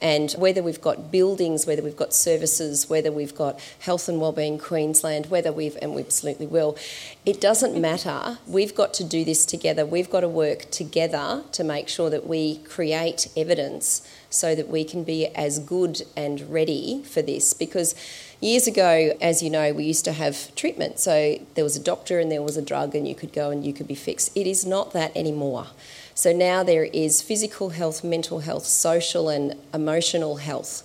And 0.00 0.32
whether 0.32 0.64
we've 0.64 0.80
got 0.80 1.12
buildings, 1.12 1.64
whether 1.64 1.80
we've 1.80 1.96
got 1.96 2.12
services, 2.12 2.90
whether 2.90 3.12
we've 3.12 3.36
got 3.36 3.60
health 3.78 4.08
and 4.08 4.20
wellbeing 4.20 4.58
Queensland, 4.58 5.26
whether 5.26 5.52
we've, 5.52 5.78
and 5.80 5.94
we 5.94 6.02
absolutely 6.02 6.46
will, 6.46 6.76
it 7.24 7.40
doesn't 7.40 7.80
matter. 7.80 8.38
We've 8.48 8.74
got 8.74 8.92
to 8.94 9.04
do 9.04 9.24
this 9.24 9.46
together. 9.46 9.86
We've 9.86 10.10
got 10.10 10.20
to 10.22 10.28
work 10.28 10.68
together 10.72 11.44
to 11.52 11.62
make 11.62 11.88
sure 11.88 12.10
that 12.10 12.26
we 12.26 12.58
create 12.64 13.28
evidence 13.36 14.02
so 14.28 14.56
that 14.56 14.66
we 14.66 14.82
can 14.82 15.04
be 15.04 15.28
as 15.36 15.60
good 15.60 16.02
and 16.16 16.50
ready 16.50 17.04
for 17.04 17.22
this. 17.22 17.54
Because 17.54 17.94
years 18.42 18.66
ago, 18.66 19.16
as 19.20 19.42
you 19.42 19.48
know, 19.48 19.72
we 19.72 19.84
used 19.84 20.04
to 20.04 20.12
have 20.12 20.54
treatment. 20.54 20.98
So 20.98 21.38
there 21.54 21.64
was 21.64 21.76
a 21.76 21.82
doctor 21.82 22.18
and 22.18 22.30
there 22.30 22.42
was 22.42 22.56
a 22.56 22.62
drug, 22.62 22.94
and 22.94 23.06
you 23.06 23.14
could 23.14 23.32
go 23.32 23.50
and 23.50 23.64
you 23.64 23.72
could 23.72 23.88
be 23.88 23.94
fixed. 23.94 24.36
It 24.36 24.46
is 24.46 24.66
not 24.66 24.92
that 24.92 25.16
anymore. 25.16 25.68
So 26.14 26.32
now 26.32 26.62
there 26.62 26.84
is 26.84 27.22
physical 27.22 27.70
health, 27.70 28.04
mental 28.04 28.40
health, 28.40 28.66
social 28.66 29.28
and 29.28 29.54
emotional 29.72 30.36
health. 30.36 30.82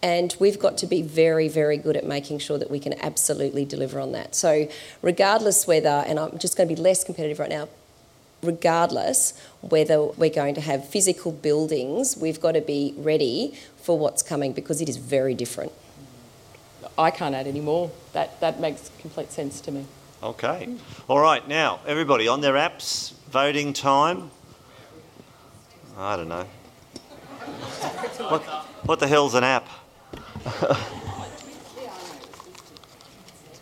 And 0.00 0.36
we've 0.38 0.60
got 0.60 0.78
to 0.78 0.86
be 0.86 1.02
very, 1.02 1.48
very 1.48 1.76
good 1.76 1.96
at 1.96 2.06
making 2.06 2.38
sure 2.38 2.58
that 2.58 2.70
we 2.70 2.78
can 2.78 2.94
absolutely 3.02 3.64
deliver 3.64 3.98
on 3.98 4.12
that. 4.12 4.36
So, 4.36 4.68
regardless 5.02 5.66
whether, 5.66 6.04
and 6.06 6.20
I'm 6.20 6.38
just 6.38 6.56
going 6.56 6.68
to 6.68 6.74
be 6.74 6.80
less 6.80 7.02
competitive 7.02 7.40
right 7.40 7.50
now, 7.50 7.68
regardless 8.40 9.32
whether 9.60 10.04
we're 10.04 10.30
going 10.30 10.54
to 10.54 10.60
have 10.60 10.88
physical 10.88 11.32
buildings, 11.32 12.16
we've 12.16 12.40
got 12.40 12.52
to 12.52 12.60
be 12.60 12.94
ready 12.96 13.58
for 13.82 13.98
what's 13.98 14.22
coming 14.22 14.52
because 14.52 14.80
it 14.80 14.88
is 14.88 14.98
very 14.98 15.34
different. 15.34 15.72
I 16.98 17.10
can't 17.12 17.34
add 17.34 17.46
any 17.46 17.60
more. 17.60 17.90
That, 18.12 18.40
that 18.40 18.58
makes 18.58 18.90
complete 18.98 19.30
sense 19.30 19.60
to 19.62 19.70
me. 19.70 19.86
Okay. 20.20 20.68
All 21.06 21.20
right, 21.20 21.46
now, 21.46 21.78
everybody 21.86 22.26
on 22.26 22.40
their 22.40 22.54
apps, 22.54 23.12
voting 23.30 23.72
time. 23.72 24.32
I 25.96 26.16
don't 26.16 26.28
know. 26.28 26.44
What, 28.28 28.42
what 28.84 28.98
the 28.98 29.06
hell's 29.06 29.34
an 29.34 29.44
app? 29.44 29.68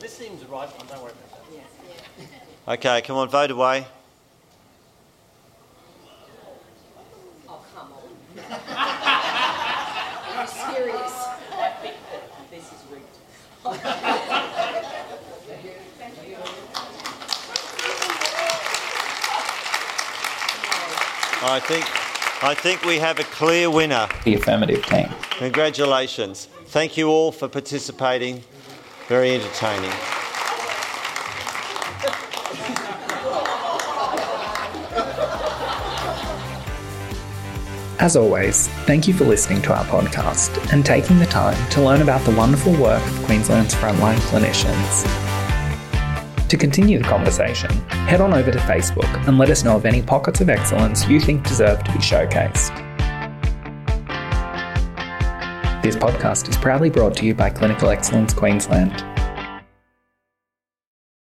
This 0.00 0.16
seems 0.16 0.42
right 0.46 0.68
one, 0.68 0.86
don't 0.86 1.02
worry 1.02 1.12
about 1.12 1.30
that. 2.66 2.72
Okay, 2.74 3.02
come 3.02 3.16
on, 3.16 3.28
vote 3.28 3.50
away. 3.50 3.86
Oh, 7.48 7.62
come 7.74 7.92
on. 7.92 8.02
Are 10.36 10.42
you 10.42 10.48
serious? 10.48 11.14
I 11.52 11.70
think 11.82 11.96
that 12.10 12.50
this 12.50 12.64
is 12.64 12.80
rigged. 12.90 13.16
I 21.48 21.60
think, 21.60 21.84
I 22.42 22.54
think 22.54 22.84
we 22.84 22.98
have 22.98 23.20
a 23.20 23.24
clear 23.24 23.70
winner. 23.70 24.08
The 24.24 24.34
affirmative 24.34 24.84
team. 24.84 25.08
Congratulations. 25.38 26.48
Thank 26.66 26.96
you 26.96 27.08
all 27.08 27.30
for 27.30 27.48
participating. 27.48 28.42
Very 29.06 29.34
entertaining. 29.34 29.92
As 37.98 38.16
always, 38.16 38.68
thank 38.84 39.08
you 39.08 39.14
for 39.14 39.24
listening 39.24 39.62
to 39.62 39.74
our 39.74 39.84
podcast 39.86 40.72
and 40.72 40.84
taking 40.84 41.18
the 41.18 41.26
time 41.26 41.56
to 41.70 41.80
learn 41.80 42.02
about 42.02 42.22
the 42.26 42.34
wonderful 42.36 42.72
work 42.72 43.02
of 43.02 43.24
Queensland's 43.24 43.74
frontline 43.74 44.18
clinicians. 44.28 45.25
To 46.48 46.56
continue 46.56 46.98
the 46.98 47.04
conversation, 47.04 47.70
head 48.06 48.20
on 48.20 48.32
over 48.32 48.52
to 48.52 48.58
Facebook 48.58 49.26
and 49.26 49.36
let 49.36 49.50
us 49.50 49.64
know 49.64 49.74
of 49.74 49.84
any 49.84 50.00
pockets 50.00 50.40
of 50.40 50.48
excellence 50.48 51.08
you 51.08 51.18
think 51.18 51.42
deserve 51.42 51.82
to 51.82 51.92
be 51.92 51.98
showcased. 51.98 52.72
This 55.82 55.96
podcast 55.96 56.48
is 56.48 56.56
proudly 56.56 56.88
brought 56.88 57.16
to 57.16 57.26
you 57.26 57.34
by 57.34 57.50
Clinical 57.50 57.90
Excellence 57.90 58.32
Queensland 58.32 58.92